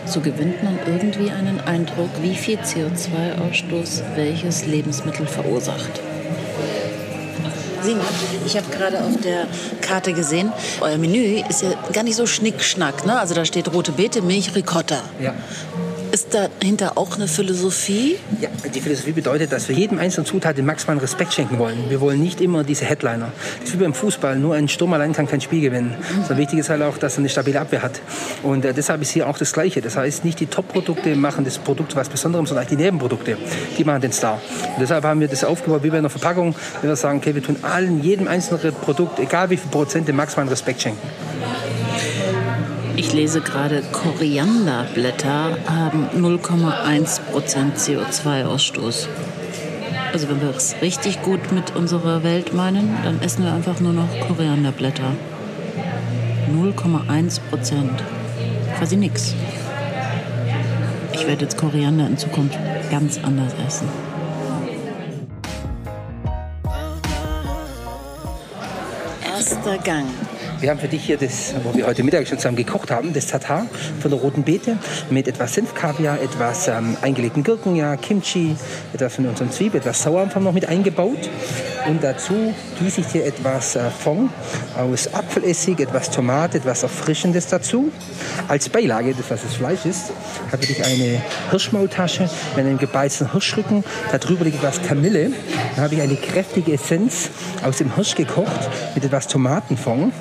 So 0.06 0.20
gewinnt 0.20 0.62
man 0.62 0.78
irgendwie 0.86 1.30
einen 1.30 1.60
Eindruck, 1.60 2.10
wie 2.22 2.36
viel 2.36 2.58
CO2-Ausstoß 2.58 4.02
welches 4.14 4.66
Lebensmittel 4.66 5.26
verursacht. 5.26 6.00
Simon, 7.82 8.04
ich 8.44 8.56
habe 8.56 8.66
gerade 8.70 8.98
auf 9.00 9.20
der 9.22 9.46
Karte 9.80 10.12
gesehen, 10.12 10.52
euer 10.80 10.98
Menü 10.98 11.40
ist 11.48 11.62
ja 11.62 11.70
gar 11.92 12.02
nicht 12.02 12.16
so 12.16 12.26
schnickschnack. 12.26 13.06
Ne? 13.06 13.18
Also 13.18 13.34
da 13.34 13.44
steht 13.44 13.72
rote 13.72 13.92
Beete, 13.92 14.22
Milch, 14.22 14.54
Ricotta. 14.54 15.02
Ja. 15.20 15.34
Ist 16.16 16.32
dahinter 16.32 16.96
auch 16.96 17.16
eine 17.16 17.28
Philosophie? 17.28 18.16
Ja, 18.40 18.48
die 18.74 18.80
Philosophie 18.80 19.12
bedeutet, 19.12 19.52
dass 19.52 19.68
wir 19.68 19.76
jedem 19.76 19.98
einzelnen 19.98 20.24
Zutat 20.24 20.56
den 20.56 20.64
maximalen 20.64 20.98
Respekt 20.98 21.34
schenken 21.34 21.58
wollen. 21.58 21.90
Wir 21.90 22.00
wollen 22.00 22.22
nicht 22.22 22.40
immer 22.40 22.64
diese 22.64 22.86
Headliner. 22.86 23.32
Das 23.60 23.68
ist 23.68 23.78
wie 23.78 23.82
beim 23.82 23.92
Fußball. 23.92 24.34
Nur 24.36 24.54
ein 24.54 24.66
Sturm 24.66 24.94
allein 24.94 25.12
kann 25.12 25.28
kein 25.28 25.42
Spiel 25.42 25.60
gewinnen. 25.60 25.94
Mhm. 25.98 26.24
So 26.26 26.38
wichtig 26.38 26.60
ist 26.60 26.70
halt 26.70 26.80
auch, 26.80 26.96
dass 26.96 27.16
er 27.16 27.18
eine 27.18 27.28
stabile 27.28 27.60
Abwehr 27.60 27.82
hat. 27.82 28.00
Und 28.42 28.64
äh, 28.64 28.72
deshalb 28.72 29.02
ist 29.02 29.10
hier 29.10 29.28
auch 29.28 29.36
das 29.36 29.52
Gleiche. 29.52 29.82
Das 29.82 29.98
heißt, 29.98 30.24
nicht 30.24 30.40
die 30.40 30.46
Top-Produkte 30.46 31.14
machen 31.16 31.44
das 31.44 31.58
Produkt 31.58 31.94
was 31.96 32.08
Besonderem, 32.08 32.46
sondern 32.46 32.66
die 32.66 32.76
Nebenprodukte. 32.76 33.36
Die 33.76 33.84
machen 33.84 34.00
den 34.00 34.12
Star. 34.12 34.40
Und 34.74 34.80
deshalb 34.80 35.04
haben 35.04 35.20
wir 35.20 35.28
das 35.28 35.44
aufgebaut 35.44 35.82
wie 35.82 35.90
bei 35.90 35.98
einer 35.98 36.08
Verpackung. 36.08 36.54
Wir 36.80 36.96
sagen, 36.96 37.18
okay, 37.18 37.34
wir 37.34 37.42
tun 37.42 37.58
allen, 37.60 38.02
jedem 38.02 38.26
einzelnen 38.26 38.74
Produkt, 38.76 39.18
egal 39.18 39.50
wie 39.50 39.58
viel 39.58 39.70
Prozent, 39.70 40.08
den 40.08 40.16
maximalen 40.16 40.48
Respekt 40.48 40.80
schenken. 40.80 41.06
Ich 42.96 43.12
lese 43.12 43.40
gerade, 43.40 43.82
Korianderblätter 43.92 45.58
haben 45.66 46.08
0,1% 46.16 47.20
CO2-Ausstoß. 47.76 49.06
Also 50.12 50.28
wenn 50.28 50.40
wir 50.40 50.50
es 50.56 50.76
richtig 50.80 51.20
gut 51.22 51.52
mit 51.52 51.76
unserer 51.76 52.22
Welt 52.22 52.54
meinen, 52.54 52.96
dann 53.04 53.20
essen 53.20 53.44
wir 53.44 53.52
einfach 53.52 53.80
nur 53.80 53.92
noch 53.92 54.08
Korianderblätter. 54.26 55.12
0,1% 56.50 57.90
Quasi 58.76 58.96
nichts. 58.96 59.34
Ich 61.12 61.26
werde 61.26 61.44
jetzt 61.44 61.56
Koriander 61.56 62.06
in 62.06 62.18
Zukunft 62.18 62.58
ganz 62.90 63.18
anders 63.22 63.54
essen. 63.66 63.88
Erster 69.34 69.78
Gang. 69.78 70.06
Wir 70.58 70.70
haben 70.70 70.80
für 70.80 70.88
dich 70.88 71.04
hier 71.04 71.18
das, 71.18 71.52
wo 71.64 71.76
wir 71.76 71.86
heute 71.86 72.02
Mittag 72.02 72.26
schon 72.26 72.38
zusammen 72.38 72.56
gekocht 72.56 72.90
haben, 72.90 73.12
das 73.12 73.26
Tatar 73.26 73.66
von 74.00 74.10
der 74.10 74.18
roten 74.18 74.42
Beete 74.42 74.78
mit 75.10 75.28
etwas 75.28 75.52
Senfkaviar, 75.52 76.20
etwas 76.22 76.68
ähm, 76.68 76.96
eingelegten 77.02 77.44
Gurken, 77.44 77.76
ja, 77.76 77.94
Kimchi, 77.96 78.56
etwas 78.94 79.16
von 79.16 79.26
unseren 79.26 79.50
Zwiebeln, 79.50 79.82
etwas 79.82 80.02
Sauerampfer 80.02 80.40
noch 80.40 80.52
mit 80.52 80.66
eingebaut. 80.66 81.28
Und 81.86 82.02
dazu 82.02 82.54
gieße 82.80 83.02
ich 83.02 83.06
dir 83.08 83.26
etwas 83.26 83.76
äh, 83.76 83.90
Fond 83.90 84.30
aus 84.76 85.12
Apfelessig, 85.12 85.78
etwas 85.78 86.10
Tomate, 86.10 86.56
etwas 86.56 86.82
Erfrischendes 86.82 87.48
dazu. 87.48 87.92
Als 88.48 88.70
Beilage, 88.70 89.14
das 89.14 89.30
was 89.30 89.42
das 89.42 89.54
Fleisch 89.54 89.84
ist, 89.84 90.10
habe 90.50 90.64
ich 90.64 90.82
eine 90.82 91.22
Hirschmaultasche 91.50 92.30
mit 92.56 92.64
einem 92.64 92.78
gebeizten 92.78 93.30
Hirschrücken. 93.30 93.84
Darüber 94.10 94.46
liegt 94.46 94.56
etwas 94.56 94.80
Kamille. 94.82 95.32
Dann 95.74 95.84
habe 95.84 95.94
ich 95.96 96.00
eine 96.00 96.16
kräftige 96.16 96.72
Essenz 96.72 97.28
aus 97.62 97.76
dem 97.76 97.94
Hirsch 97.94 98.14
gekocht 98.14 98.70
mit 98.94 99.04
etwas 99.04 99.28
Tomatenfond. 99.28 100.14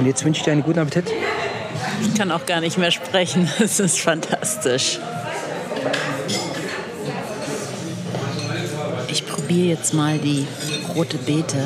Und 0.00 0.06
jetzt 0.06 0.24
wünsche 0.24 0.38
ich 0.38 0.44
dir 0.46 0.52
einen 0.52 0.62
guten 0.62 0.78
Appetit. 0.78 1.12
Ich 2.02 2.14
kann 2.14 2.32
auch 2.32 2.46
gar 2.46 2.62
nicht 2.62 2.78
mehr 2.78 2.90
sprechen. 2.90 3.50
Es 3.60 3.78
ist 3.80 4.00
fantastisch. 4.00 4.98
Ich 9.08 9.26
probiere 9.26 9.68
jetzt 9.68 9.92
mal 9.92 10.16
die 10.16 10.46
rote 10.96 11.18
Beete 11.18 11.62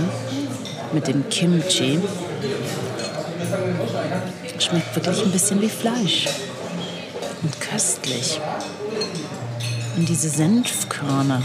mit 0.92 1.06
dem 1.06 1.28
Kimchi. 1.28 2.00
Schmeckt 4.58 4.96
wirklich 4.96 5.24
ein 5.24 5.30
bisschen 5.30 5.62
wie 5.62 5.68
Fleisch. 5.68 6.26
Und 7.40 7.60
köstlich. 7.60 8.40
Und 9.96 10.08
diese 10.08 10.28
Senfkörner 10.28 11.40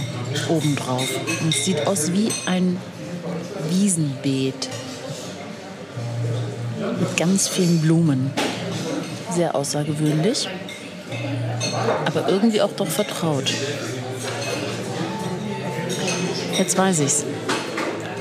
obendrauf. 0.47 1.08
Und 1.41 1.54
es 1.54 1.65
sieht 1.65 1.86
aus 1.86 2.12
wie 2.13 2.32
ein 2.47 2.82
Wiesenbeet. 3.69 4.69
Mit 7.00 7.18
ganz 7.18 7.48
vielen 7.48 7.82
Blumen. 7.82 8.32
Sehr 9.34 9.56
außergewöhnlich. 9.56 10.48
Aber 12.06 12.30
irgendwie 12.30 12.62
auch 12.62 12.72
doch 12.72 12.88
vertraut. 12.88 13.54
Jetzt 16.58 16.78
weiß 16.78 17.00
ich's. 17.00 17.24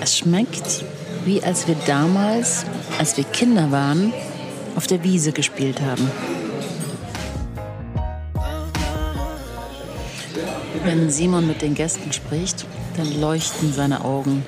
Es 0.00 0.16
schmeckt 0.16 0.84
wie 1.28 1.42
als 1.42 1.68
wir 1.68 1.76
damals, 1.86 2.64
als 2.98 3.16
wir 3.18 3.24
Kinder 3.24 3.70
waren, 3.70 4.14
auf 4.76 4.86
der 4.86 5.04
Wiese 5.04 5.32
gespielt 5.32 5.80
haben. 5.82 6.10
Wenn 10.84 11.10
Simon 11.10 11.46
mit 11.46 11.60
den 11.60 11.74
Gästen 11.74 12.12
spricht, 12.12 12.64
dann 12.96 13.20
leuchten 13.20 13.74
seine 13.74 14.04
Augen, 14.04 14.42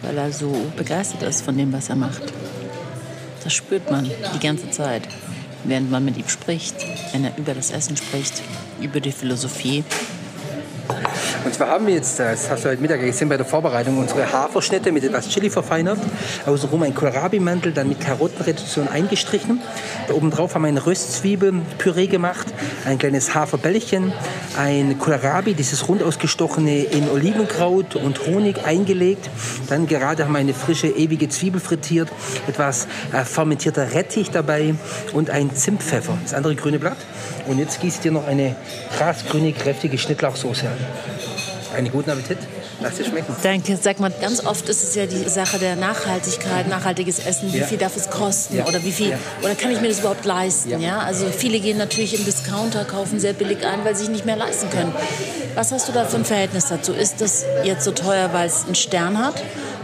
weil 0.00 0.16
er 0.16 0.32
so 0.32 0.50
begeistert 0.76 1.22
ist 1.24 1.42
von 1.42 1.58
dem, 1.58 1.72
was 1.74 1.90
er 1.90 1.96
macht. 1.96 2.22
Das 3.48 3.54
spürt 3.54 3.90
man 3.90 4.04
die 4.04 4.40
ganze 4.40 4.68
Zeit, 4.68 5.08
während 5.64 5.90
man 5.90 6.04
mit 6.04 6.18
ihm 6.18 6.28
spricht, 6.28 6.74
wenn 7.12 7.24
er 7.24 7.32
über 7.38 7.54
das 7.54 7.70
Essen 7.70 7.96
spricht, 7.96 8.42
über 8.82 9.00
die 9.00 9.10
Philosophie 9.10 9.84
und 11.48 11.54
zwar 11.54 11.68
haben 11.68 11.86
wir 11.86 11.94
jetzt, 11.94 12.18
das 12.18 12.50
hast 12.50 12.66
du 12.66 12.68
heute 12.68 12.82
Mittag 12.82 13.00
gesehen 13.00 13.30
bei 13.30 13.38
der 13.38 13.46
Vorbereitung, 13.46 13.96
unsere 13.96 14.30
Haferschnitte 14.30 14.92
mit 14.92 15.02
etwas 15.02 15.30
Chili 15.30 15.48
verfeinert. 15.48 15.98
Außenrum 16.44 16.82
ein 16.82 16.94
Kohlrabi-Mantel, 16.94 17.72
dann 17.72 17.88
mit 17.88 18.02
Karottenreduktion 18.02 18.86
eingestrichen. 18.86 19.58
Da 20.08 20.12
oben 20.12 20.30
drauf 20.30 20.54
haben 20.54 20.60
wir 20.60 20.68
ein 20.68 20.76
Röstzwiebelpüree 20.76 22.06
gemacht, 22.06 22.48
ein 22.84 22.98
kleines 22.98 23.34
Haferbällchen, 23.34 24.12
ein 24.58 24.98
Kohlrabi, 24.98 25.54
dieses 25.54 25.88
rund 25.88 26.02
ausgestochene 26.02 26.82
in 26.82 27.08
Olivenkraut 27.08 27.96
und 27.96 28.26
Honig 28.26 28.66
eingelegt. 28.66 29.30
Dann 29.70 29.86
gerade 29.86 30.26
haben 30.26 30.32
wir 30.32 30.40
eine 30.40 30.52
frische, 30.52 30.88
ewige 30.88 31.30
Zwiebel 31.30 31.62
frittiert, 31.62 32.10
etwas 32.46 32.88
äh, 33.14 33.24
fermentierter 33.24 33.94
Rettich 33.94 34.30
dabei 34.30 34.74
und 35.14 35.30
ein 35.30 35.54
Zimtpfeffer, 35.54 36.18
das 36.22 36.34
andere 36.34 36.54
grüne 36.56 36.78
Blatt. 36.78 36.98
Und 37.46 37.58
jetzt 37.58 37.80
gieße 37.80 37.96
ich 37.96 38.02
dir 38.02 38.12
noch 38.12 38.26
eine 38.26 38.54
grasgrüne, 38.98 39.54
kräftige 39.54 39.96
Schnittlauchsoße 39.96 40.66
an. 40.68 41.37
Einen 41.74 41.90
guten 41.90 42.10
Appetit. 42.10 42.38
Lass 42.80 42.96
dir 42.96 43.04
schmecken. 43.04 43.34
Danke. 43.42 43.78
Sag 43.80 44.00
mal, 44.00 44.12
ganz 44.20 44.44
oft 44.44 44.68
ist 44.68 44.82
es 44.82 44.94
ja 44.94 45.06
die 45.06 45.28
Sache 45.28 45.58
der 45.58 45.76
Nachhaltigkeit, 45.76 46.68
nachhaltiges 46.68 47.18
Essen. 47.18 47.52
Wie 47.52 47.58
ja. 47.58 47.66
viel 47.66 47.78
darf 47.78 47.96
es 47.96 48.08
kosten? 48.08 48.56
Ja. 48.56 48.66
Oder 48.66 48.82
wie 48.84 48.92
viel, 48.92 49.10
ja. 49.10 49.18
oder 49.42 49.54
kann 49.54 49.70
ich 49.70 49.80
mir 49.80 49.88
das 49.88 50.00
überhaupt 50.00 50.24
leisten? 50.24 50.80
Ja. 50.80 51.00
Also 51.00 51.26
viele 51.26 51.60
gehen 51.60 51.78
natürlich 51.78 52.18
im 52.18 52.24
Discounter, 52.24 52.84
kaufen 52.84 53.20
sehr 53.20 53.32
billig 53.32 53.66
ein, 53.66 53.84
weil 53.84 53.94
sie 53.94 54.04
sich 54.04 54.10
nicht 54.10 54.26
mehr 54.26 54.36
leisten 54.36 54.70
können. 54.70 54.92
Was 55.54 55.72
hast 55.72 55.88
du 55.88 55.92
da 55.92 56.04
für 56.04 56.16
ein 56.16 56.24
Verhältnis 56.24 56.66
dazu? 56.68 56.92
Ist 56.92 57.20
das 57.20 57.44
jetzt 57.64 57.84
so 57.84 57.90
teuer, 57.90 58.30
weil 58.32 58.46
es 58.46 58.64
einen 58.64 58.74
Stern 58.74 59.18
hat? 59.18 59.34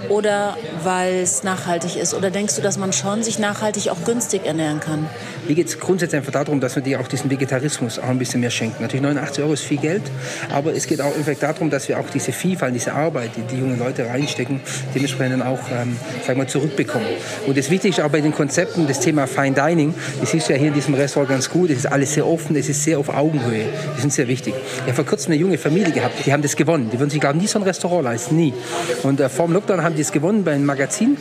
Oder 0.08 0.56
weil 0.82 1.14
es 1.22 1.42
nachhaltig 1.42 1.96
ist? 1.96 2.14
Oder 2.14 2.30
denkst 2.30 2.56
du, 2.56 2.62
dass 2.62 2.78
man 2.78 2.92
schon 2.92 3.22
sich 3.22 3.38
nachhaltig 3.38 3.90
auch 3.90 4.04
günstig 4.04 4.46
ernähren 4.46 4.80
kann? 4.80 5.06
Mir 5.46 5.54
geht 5.54 5.68
es 5.68 5.78
grundsätzlich 5.78 6.18
einfach 6.18 6.32
darum, 6.32 6.60
dass 6.60 6.74
wir 6.74 6.82
dir 6.82 7.00
auch 7.00 7.08
diesen 7.08 7.30
Vegetarismus 7.30 7.98
auch 7.98 8.08
ein 8.08 8.18
bisschen 8.18 8.40
mehr 8.40 8.50
schenken. 8.50 8.82
Natürlich 8.82 9.02
89 9.02 9.44
Euro 9.44 9.52
ist 9.52 9.62
viel 9.62 9.76
Geld, 9.76 10.02
aber 10.50 10.74
es 10.74 10.86
geht 10.86 11.00
auch 11.00 11.12
darum, 11.40 11.70
dass 11.70 11.88
wir 11.88 12.00
auch 12.00 12.08
diese 12.08 12.32
Vielfalt, 12.32 12.74
diese 12.74 12.94
Arbeit, 12.94 13.32
die 13.36 13.42
die 13.42 13.60
jungen 13.60 13.78
Leute 13.78 14.06
reinstecken, 14.06 14.60
dementsprechend 14.94 15.42
auch 15.42 15.58
ähm, 15.70 15.96
sagen 16.26 16.40
wir, 16.40 16.46
zurückbekommen. 16.46 17.06
Und 17.46 17.58
das 17.58 17.70
Wichtigste 17.70 18.04
auch 18.04 18.10
bei 18.10 18.20
den 18.20 18.32
Konzepten, 18.32 18.86
das 18.86 19.00
Thema 19.00 19.26
Fine 19.26 19.52
Dining, 19.52 19.94
das 20.20 20.30
siehst 20.30 20.48
du 20.48 20.54
ja 20.54 20.58
hier 20.58 20.68
in 20.68 20.74
diesem 20.74 20.94
Restaurant 20.94 21.30
ganz 21.30 21.50
gut, 21.50 21.70
es 21.70 21.78
ist 21.78 21.86
alles 21.86 22.14
sehr 22.14 22.26
offen, 22.26 22.56
es 22.56 22.68
ist 22.68 22.82
sehr 22.82 22.98
auf 22.98 23.08
Augenhöhe, 23.08 23.66
die 23.96 24.00
sind 24.00 24.12
sehr 24.12 24.28
wichtig. 24.28 24.54
Ich 24.76 24.82
habe 24.82 24.94
vor 24.94 25.04
kurzem 25.04 25.32
eine 25.32 25.40
junge 25.40 25.58
Familie 25.58 25.92
gehabt, 25.92 26.24
die 26.24 26.32
haben 26.32 26.42
das 26.42 26.56
gewonnen, 26.56 26.88
die 26.90 26.98
würden 26.98 27.10
sich, 27.10 27.20
glaube 27.20 27.36
ich, 27.36 27.42
nie 27.42 27.48
so 27.48 27.58
ein 27.58 27.64
Restaurant 27.64 28.04
leisten, 28.04 28.36
nie. 28.36 28.54
Und 29.02 29.20
äh, 29.20 29.28
vor 29.28 29.46
dem 29.46 29.54
Lockdown 29.54 29.82
haben 29.82 29.93
die 29.94 30.02
es 30.02 30.12
gewonnen 30.12 30.44
bei 30.44 30.52
einem 30.52 30.66
Magazin 30.66 31.16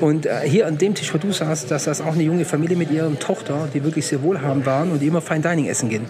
und 0.00 0.26
äh, 0.26 0.40
hier 0.44 0.66
an 0.66 0.78
dem 0.78 0.94
Tisch, 0.94 1.12
wo 1.14 1.18
du 1.18 1.32
saßt, 1.32 1.70
das 1.70 1.84
saß 1.84 2.00
auch 2.02 2.14
eine 2.14 2.22
junge 2.22 2.44
Familie 2.44 2.76
mit 2.76 2.90
ihrer 2.90 3.16
Tochter, 3.18 3.68
die 3.72 3.82
wirklich 3.84 4.06
sehr 4.06 4.22
wohlhabend 4.22 4.66
waren 4.66 4.90
und 4.90 5.00
die 5.00 5.06
immer 5.06 5.20
Fine 5.20 5.40
Dining 5.40 5.66
essen 5.66 5.88
gehen. 5.88 6.06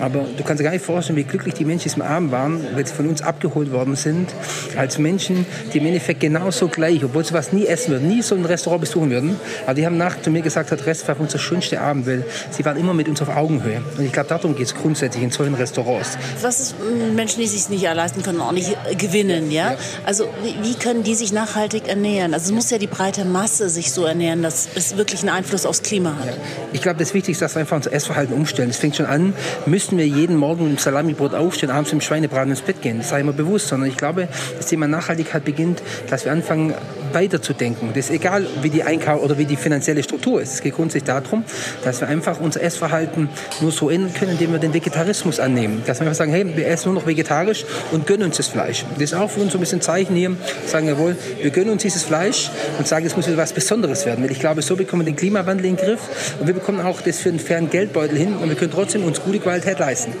Aber 0.00 0.26
du 0.36 0.44
kannst 0.44 0.60
dir 0.60 0.64
gar 0.64 0.72
nicht 0.72 0.84
vorstellen, 0.84 1.16
wie 1.16 1.24
glücklich 1.24 1.54
die 1.54 1.64
Menschen 1.64 1.90
im 1.96 2.02
Abend 2.02 2.32
waren, 2.32 2.64
weil 2.74 2.86
sie 2.86 2.94
von 2.94 3.08
uns 3.08 3.22
abgeholt 3.22 3.72
worden 3.72 3.96
sind, 3.96 4.28
als 4.76 4.98
Menschen, 4.98 5.46
die 5.72 5.78
im 5.78 5.86
Endeffekt 5.86 6.20
genauso 6.20 6.68
gleich, 6.68 7.04
obwohl 7.04 7.24
sie 7.24 7.34
was 7.34 7.52
nie 7.52 7.66
essen 7.66 7.92
würden, 7.92 8.08
nie 8.08 8.22
so 8.22 8.34
ein 8.34 8.44
Restaurant 8.44 8.80
besuchen 8.80 9.10
würden, 9.10 9.36
aber 9.64 9.74
die 9.74 9.86
haben 9.86 9.96
nach 9.96 10.20
zu 10.20 10.30
mir 10.30 10.42
gesagt, 10.42 10.72
das 10.72 10.86
Rest 10.86 11.08
war 11.08 11.18
unser 11.18 11.38
schönster 11.38 11.80
Abend, 11.80 12.06
weil 12.06 12.24
sie 12.50 12.64
waren 12.64 12.76
immer 12.76 12.94
mit 12.94 13.08
uns 13.08 13.22
auf 13.22 13.28
Augenhöhe. 13.28 13.82
Und 13.96 14.04
ich 14.04 14.12
glaube, 14.12 14.28
darum 14.28 14.54
geht 14.54 14.66
es 14.66 14.74
grundsätzlich 14.74 15.22
in 15.22 15.30
solchen 15.30 15.54
Restaurants. 15.54 16.18
Was 16.42 16.60
ist 16.60 16.74
Menschen, 17.14 17.40
die 17.40 17.46
sich 17.46 17.68
nicht 17.68 17.82
leisten 17.82 18.22
können, 18.22 18.40
auch 18.40 18.52
nicht 18.52 18.76
gewinnen, 18.98 19.50
ja? 19.50 19.72
ja. 19.72 19.78
Also 20.04 20.28
wie, 20.62 20.74
können 20.74 21.02
die 21.02 21.14
sich 21.14 21.32
nachhaltig 21.46 21.86
ernähren? 21.86 22.34
Also 22.34 22.46
es 22.46 22.52
muss 22.52 22.70
ja 22.70 22.78
die 22.78 22.86
breite 22.86 23.24
Masse 23.24 23.68
sich 23.68 23.92
so 23.92 24.04
ernähren, 24.04 24.42
dass 24.42 24.68
es 24.74 24.96
wirklich 24.96 25.20
einen 25.20 25.30
Einfluss 25.30 25.64
aufs 25.64 25.82
Klima 25.82 26.16
hat. 26.18 26.36
Ich 26.72 26.82
glaube, 26.82 26.98
das 26.98 27.14
Wichtigste 27.14 27.32
ist, 27.32 27.42
dass 27.42 27.54
wir 27.54 27.60
einfach 27.60 27.76
unser 27.76 27.92
Essverhalten 27.92 28.34
umstellen. 28.34 28.68
Das 28.68 28.78
fängt 28.78 28.96
schon 28.96 29.06
an, 29.06 29.32
müssen 29.64 29.96
wir 29.96 30.06
jeden 30.06 30.36
Morgen 30.36 30.66
im 30.66 30.78
Salamibrot 30.78 31.34
aufstehen, 31.34 31.70
abends 31.70 31.92
im 31.92 32.00
Schweinebraten 32.00 32.50
ins 32.50 32.62
Bett 32.62 32.82
gehen. 32.82 32.98
Das 32.98 33.10
sei 33.10 33.20
immer 33.20 33.32
bewusst, 33.32 33.68
sondern 33.68 33.88
ich 33.88 33.96
glaube, 33.96 34.28
das 34.56 34.66
Thema 34.66 34.88
Nachhaltigkeit 34.88 35.44
beginnt, 35.44 35.82
dass 36.10 36.24
wir 36.24 36.32
anfangen, 36.32 36.74
weiterzudenken. 37.16 37.88
Das 37.94 38.06
ist 38.06 38.10
egal, 38.10 38.46
wie 38.60 38.68
die 38.68 38.82
Einkauf 38.82 39.22
oder 39.22 39.38
wie 39.38 39.46
die 39.46 39.56
finanzielle 39.56 40.02
Struktur 40.02 40.42
ist. 40.42 40.52
Es 40.54 40.60
geht 40.60 40.74
grundsätzlich 40.74 41.04
darum, 41.04 41.44
dass 41.82 42.00
wir 42.02 42.08
einfach 42.08 42.40
unser 42.40 42.62
Essverhalten 42.62 43.30
nur 43.62 43.72
so 43.72 43.88
ändern 43.88 44.12
können, 44.12 44.32
indem 44.32 44.52
wir 44.52 44.58
den 44.58 44.74
Vegetarismus 44.74 45.40
annehmen. 45.40 45.82
Dass 45.86 45.98
wir 45.98 46.06
einfach 46.06 46.18
sagen, 46.18 46.32
hey, 46.32 46.46
wir 46.54 46.66
essen 46.68 46.92
nur 46.92 47.00
noch 47.00 47.06
vegetarisch 47.06 47.64
und 47.90 48.06
gönnen 48.06 48.26
uns 48.26 48.36
das 48.36 48.48
Fleisch. 48.48 48.84
Das 48.94 49.02
ist 49.02 49.14
auch 49.14 49.30
für 49.30 49.40
uns 49.40 49.52
so 49.52 49.58
ein 49.58 49.60
bisschen 49.60 49.78
ein 49.78 49.82
Zeichen 49.82 50.14
hier, 50.14 50.36
sagen 50.66 50.86
jawohl, 50.86 51.16
wir 51.40 51.50
gönnen 51.50 51.70
uns 51.70 51.82
dieses 51.82 52.02
Fleisch 52.02 52.50
und 52.78 52.86
sagen, 52.86 53.06
es 53.06 53.16
muss 53.16 53.26
wieder 53.26 53.38
was 53.38 53.52
Besonderes 53.54 54.04
werden. 54.04 54.22
Weil 54.22 54.30
ich 54.30 54.40
glaube, 54.40 54.60
so 54.60 54.76
bekommen 54.76 55.06
wir 55.06 55.12
den 55.12 55.16
Klimawandel 55.16 55.64
in 55.64 55.76
den 55.76 55.84
Griff 55.84 56.36
und 56.38 56.46
wir 56.46 56.54
bekommen 56.54 56.80
auch 56.80 57.00
das 57.00 57.18
für 57.18 57.30
einen 57.30 57.40
fairen 57.40 57.70
Geldbeutel 57.70 58.18
hin 58.18 58.36
und 58.36 58.48
wir 58.48 58.56
können 58.56 58.72
trotzdem 58.72 59.04
uns 59.04 59.22
gute 59.22 59.38
Qualität 59.38 59.78
leisten. 59.78 60.12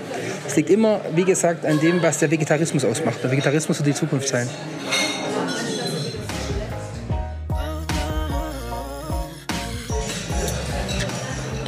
Es 0.46 0.56
liegt 0.56 0.70
immer, 0.70 1.00
wie 1.14 1.24
gesagt, 1.24 1.66
an 1.66 1.78
dem, 1.80 2.02
was 2.02 2.18
der 2.18 2.30
Vegetarismus 2.30 2.84
ausmacht. 2.84 3.18
Der 3.22 3.30
Vegetarismus 3.30 3.78
wird 3.78 3.88
die 3.88 3.94
Zukunft 3.94 4.28
sein. 4.28 4.48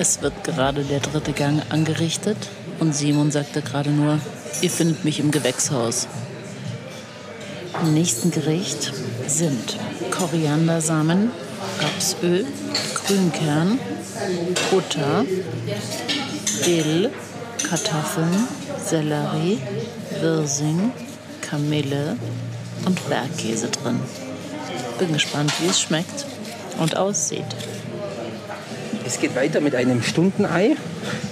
Es 0.01 0.23
wird 0.23 0.45
gerade 0.45 0.85
der 0.85 1.01
dritte 1.01 1.33
Gang 1.33 1.61
angerichtet 1.71 2.37
und 2.79 2.95
Simon 2.95 3.33
sagte 3.33 3.63
gerade 3.63 3.91
nur, 3.91 4.21
ihr 4.61 4.71
findet 4.71 5.05
mich 5.05 5.19
im 5.19 5.33
Gewächshaus. 5.33 6.07
Im 7.83 7.95
nächsten 7.95 8.31
Gericht 8.31 8.93
sind 9.27 9.77
Koriandersamen, 10.13 11.33
Rapsöl, 11.81 12.47
Grünkern, 12.95 13.81
Butter, 14.71 15.25
Dill, 16.65 17.11
Kartoffeln, 17.69 18.47
Sellerie, 18.85 19.59
Wirsing, 20.21 20.93
Kamille 21.41 22.17
und 22.87 23.09
Bergkäse 23.09 23.69
drin. 23.69 23.99
Bin 25.01 25.13
gespannt, 25.13 25.53
wie 25.61 25.67
es 25.67 25.81
schmeckt 25.81 26.25
und 26.79 26.97
aussieht. 26.97 27.47
Es 29.09 29.19
geht 29.19 29.35
weiter 29.35 29.63
mit 29.63 29.75
einem 29.75 30.03
Stundenei 30.03 30.77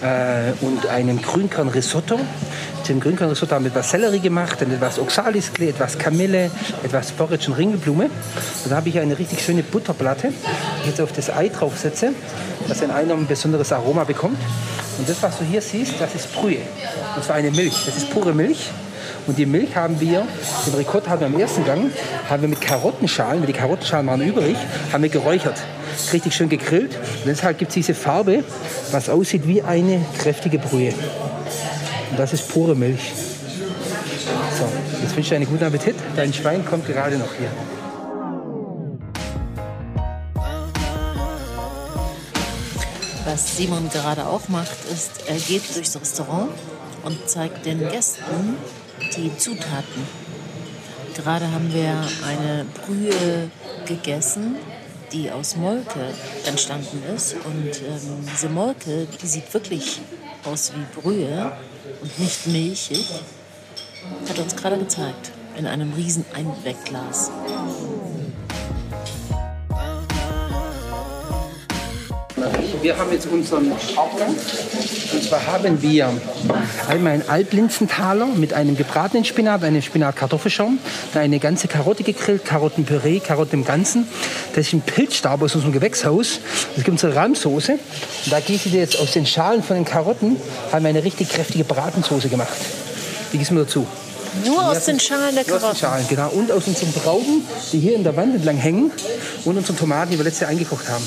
äh, 0.00 0.64
und 0.64 0.86
einem 0.86 1.20
Grünkernrisotto. 1.20 2.18
Zum 2.84 3.00
Grünkernrisotto 3.00 3.54
haben 3.54 3.66
wir 3.66 3.70
etwas 3.70 3.90
Sellerie 3.90 4.20
gemacht, 4.20 4.62
dann 4.62 4.72
etwas 4.72 4.98
Oxalisklee, 4.98 5.68
etwas 5.68 5.98
Kamille, 5.98 6.50
etwas 6.82 7.12
Porridge 7.12 7.50
und 7.50 7.58
Ringelblume. 7.58 8.08
Dann 8.64 8.78
habe 8.78 8.88
ich 8.88 8.98
eine 8.98 9.18
richtig 9.18 9.42
schöne 9.44 9.62
Butterplatte, 9.62 10.28
die 10.28 10.80
ich 10.84 10.86
jetzt 10.86 11.02
auf 11.02 11.12
das 11.12 11.28
Ei 11.28 11.50
draufsetze, 11.50 12.12
dass 12.66 12.82
ein 12.82 12.90
Ei 12.90 13.02
noch 13.02 13.18
ein 13.18 13.26
besonderes 13.26 13.70
Aroma 13.72 14.04
bekommt. 14.04 14.38
Und 14.96 15.06
das, 15.06 15.22
was 15.22 15.36
du 15.36 15.44
hier 15.44 15.60
siehst, 15.60 16.00
das 16.00 16.14
ist 16.14 16.32
Brühe. 16.32 16.62
Und 17.14 17.24
zwar 17.24 17.36
eine 17.36 17.50
Milch. 17.50 17.84
Das 17.84 17.94
ist 17.94 18.08
pure 18.08 18.32
Milch. 18.32 18.70
Und 19.26 19.36
die 19.36 19.44
Milch 19.44 19.76
haben 19.76 20.00
wir, 20.00 20.26
den 20.64 20.74
Ricotta 20.76 21.10
haben 21.10 21.20
wir 21.20 21.26
am 21.26 21.38
ersten 21.38 21.66
Gang, 21.66 21.90
haben 22.30 22.40
wir 22.40 22.48
mit 22.48 22.62
Karottenschalen, 22.62 23.40
weil 23.40 23.48
die 23.48 23.52
Karottenschalen 23.52 24.06
waren 24.06 24.22
übrig, 24.22 24.56
haben 24.90 25.02
wir 25.02 25.10
geräuchert. 25.10 25.62
Richtig 26.12 26.34
schön 26.34 26.48
gegrillt. 26.48 26.94
Und 26.96 27.26
deshalb 27.26 27.58
gibt 27.58 27.70
es 27.70 27.74
diese 27.74 27.94
Farbe, 27.94 28.44
was 28.90 29.08
aussieht 29.08 29.46
wie 29.46 29.62
eine 29.62 30.04
kräftige 30.18 30.58
Brühe. 30.58 30.92
Und 32.10 32.18
das 32.18 32.32
ist 32.32 32.48
pure 32.48 32.74
Milch. 32.74 33.12
So, 34.58 34.64
jetzt 35.02 35.16
wünsche 35.16 35.20
ich 35.20 35.28
dir 35.28 35.36
einen 35.36 35.46
guten 35.46 35.64
Appetit. 35.64 35.96
Dein 36.14 36.32
Schwein 36.32 36.64
kommt 36.64 36.86
gerade 36.86 37.18
noch 37.18 37.34
hier. 37.38 37.50
Was 43.24 43.56
Simon 43.56 43.90
gerade 43.90 44.24
auch 44.24 44.48
macht, 44.48 44.76
ist, 44.92 45.10
er 45.26 45.36
geht 45.36 45.74
durchs 45.74 46.00
Restaurant 46.00 46.48
und 47.02 47.28
zeigt 47.28 47.66
den 47.66 47.80
Gästen 47.80 48.56
die 49.16 49.36
Zutaten. 49.36 50.06
Gerade 51.16 51.50
haben 51.50 51.72
wir 51.72 51.90
eine 52.26 52.64
Brühe 52.84 53.50
gegessen, 53.84 54.56
die 55.12 55.30
aus 55.30 55.56
Molke 55.56 56.12
entstanden 56.46 57.02
ist. 57.14 57.34
Und 57.44 57.82
ähm, 57.82 58.26
diese 58.32 58.48
Molke, 58.48 59.06
die 59.20 59.26
sieht 59.26 59.52
wirklich 59.52 60.00
aus 60.44 60.72
wie 60.74 61.00
Brühe 61.00 61.52
und 62.00 62.18
nicht 62.18 62.46
milchig, 62.46 63.06
hat 64.28 64.38
uns 64.38 64.56
gerade 64.56 64.78
gezeigt 64.78 65.32
in 65.56 65.66
einem 65.66 65.92
riesen 65.94 66.24
Einwegglas. 66.34 67.30
Wir 72.82 72.96
haben 72.96 73.12
jetzt 73.12 73.26
unseren 73.26 73.72
Hauptgang. 73.96 74.28
Und 74.28 75.22
zwar 75.22 75.46
haben 75.46 75.82
wir 75.82 76.12
einmal 76.88 77.14
einen 77.14 77.28
Altlinzenthaler 77.28 78.26
mit 78.26 78.52
einem 78.52 78.76
gebratenen 78.76 79.24
Spinat, 79.24 79.64
einem 79.64 79.82
Spinat-Kartoffelschaum, 79.82 80.78
dann 81.12 81.22
eine 81.22 81.38
ganze 81.38 81.68
Karotte 81.68 82.02
gegrillt, 82.02 82.44
Karottenpüree, 82.44 83.20
Karotten 83.20 83.60
im 83.60 83.64
Ganzen. 83.64 84.06
Das 84.54 84.66
ist 84.66 84.72
ein 84.72 84.82
Pilzstab 84.82 85.42
aus 85.42 85.54
unserem 85.54 85.72
Gewächshaus. 85.72 86.40
Es 86.76 86.84
gibt 86.84 86.90
unsere 86.90 87.14
Rahmsoße. 87.14 87.72
Und 87.72 88.32
da 88.32 88.40
gieße 88.40 88.68
ich 88.68 88.74
jetzt 88.74 88.98
aus 88.98 89.12
den 89.12 89.26
Schalen 89.26 89.62
von 89.62 89.76
den 89.76 89.84
Karotten, 89.84 90.36
haben 90.72 90.84
wir 90.84 90.90
eine 90.90 91.02
richtig 91.02 91.28
kräftige 91.28 91.64
Bratensoße 91.64 92.28
gemacht. 92.28 92.56
Die 93.32 93.38
gießen 93.38 93.56
wir 93.56 93.64
dazu. 93.64 93.86
Nur 94.44 94.68
aus 94.68 94.84
den 94.84 95.00
Schalen 95.00 95.34
der 95.34 95.46
Nur 95.46 95.56
aus 95.56 95.62
den 95.62 95.80
Karotten. 95.80 95.80
Schalen, 95.80 96.06
genau. 96.08 96.28
Und 96.30 96.52
aus 96.52 96.66
unseren 96.66 96.94
Trauben, 96.94 97.46
die 97.72 97.78
hier 97.78 97.96
in 97.96 98.04
der 98.04 98.16
Wand 98.16 98.34
entlang 98.34 98.56
hängen. 98.56 98.92
Und 99.44 99.56
unseren 99.56 99.76
Tomaten, 99.76 100.10
die 100.10 100.18
wir 100.18 100.24
letztes 100.24 100.40
Jahr 100.42 100.50
eingekocht 100.50 100.88
haben. 100.88 101.06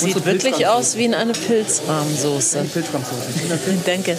Sieht 0.00 0.24
wirklich 0.24 0.66
aus 0.66 0.96
wie 0.96 1.04
in 1.04 1.14
eine 1.14 1.32
Pilzrahmsoße. 1.32 2.62
Die 2.62 2.68
Pilzrahmsoße. 2.80 3.80
Danke. 3.84 4.16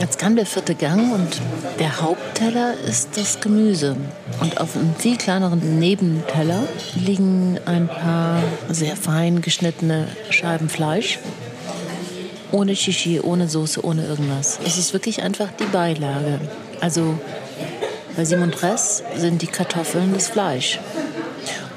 Jetzt 0.00 0.18
kam 0.18 0.36
der 0.36 0.46
vierte 0.46 0.74
Gang 0.74 1.12
und 1.14 1.40
der 1.78 2.00
Hauptteller 2.00 2.74
ist 2.86 3.10
das 3.16 3.40
Gemüse. 3.40 3.96
Und 4.40 4.60
auf 4.60 4.76
einem 4.76 4.94
viel 4.96 5.16
kleineren 5.16 5.78
Nebenteller 5.78 6.64
liegen 6.94 7.58
ein 7.64 7.88
paar 7.88 8.42
sehr 8.68 8.96
fein 8.96 9.40
geschnittene 9.40 10.08
Scheiben 10.30 10.68
Fleisch. 10.68 11.18
Ohne 12.50 12.76
Shishi, 12.76 13.20
ohne 13.20 13.48
Soße, 13.48 13.84
ohne 13.84 14.04
irgendwas. 14.06 14.58
Es 14.66 14.78
ist 14.78 14.92
wirklich 14.92 15.22
einfach 15.22 15.48
die 15.58 15.64
Beilage. 15.64 16.40
Also 16.80 17.18
bei 18.16 18.24
Simon 18.24 18.50
Press 18.50 19.02
sind 19.16 19.42
die 19.42 19.46
Kartoffeln 19.46 20.12
das 20.14 20.28
Fleisch. 20.28 20.78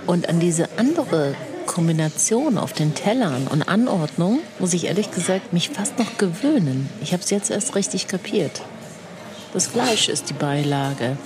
Und 0.06 0.30
an 0.30 0.40
diese 0.40 0.70
andere 0.78 1.36
Kombination 1.68 2.58
auf 2.58 2.74
den 2.74 2.96
Tellern 2.96 3.46
und 3.46 3.70
Anordnung 3.70 4.40
muss 4.58 4.74
ich 4.74 4.86
ehrlich 4.86 5.12
gesagt 5.12 5.54
mich 5.54 5.70
fast 5.70 6.00
noch 6.00 6.18
gewöhnen. 6.18 6.90
Ich 7.02 7.14
habe 7.14 7.22
es 7.22 7.30
jetzt 7.30 7.52
erst 7.52 7.76
richtig 7.76 8.08
kapiert. 8.08 8.64
Das 9.54 9.68
Fleisch 9.68 10.10
ist 10.10 10.30
die 10.30 10.34
Beilage. 10.34 11.18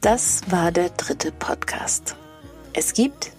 Das 0.00 0.40
war 0.48 0.72
der 0.72 0.90
dritte 0.90 1.32
Podcast. 1.32 2.16
Es 2.72 2.92
gibt, 2.92 3.32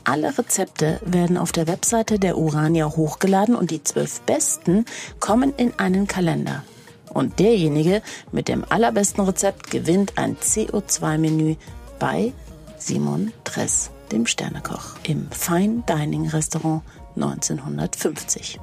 Alle 0.05 0.38
Rezepte 0.38 1.01
werden 1.05 1.37
auf 1.37 1.53
der 1.53 1.69
Webseite 1.69 2.19
der 2.19 2.38
Urania 2.38 2.87
hochgeladen 2.87 3.55
und 3.55 3.71
die 3.71 3.85
zwölf 3.85 4.23
besten 4.23 4.87
kommen 5.21 5.53
in 5.57 5.79
einen 5.79 6.07
Kalender. 6.07 6.64
Und 7.12 7.38
derjenige 7.38 8.01
mit 8.33 8.49
dem 8.49 8.64
allerbesten 8.69 9.25
Rezept 9.25 9.71
gewinnt 9.71 10.16
ein 10.16 10.37
CO2-Menü 10.37 11.57
bei 11.99 12.33
Simon 12.79 13.33
Dress, 13.45 13.90
dem 14.11 14.27
Sternekoch, 14.27 14.97
im 15.03 15.31
Fine 15.31 15.83
Dining 15.88 16.29
Restaurant 16.29 16.83
1950. 17.16 18.59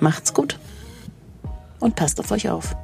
Macht's 0.00 0.32
gut 0.32 0.58
und 1.80 1.96
passt 1.96 2.20
auf 2.20 2.30
euch 2.30 2.48
auf. 2.48 2.76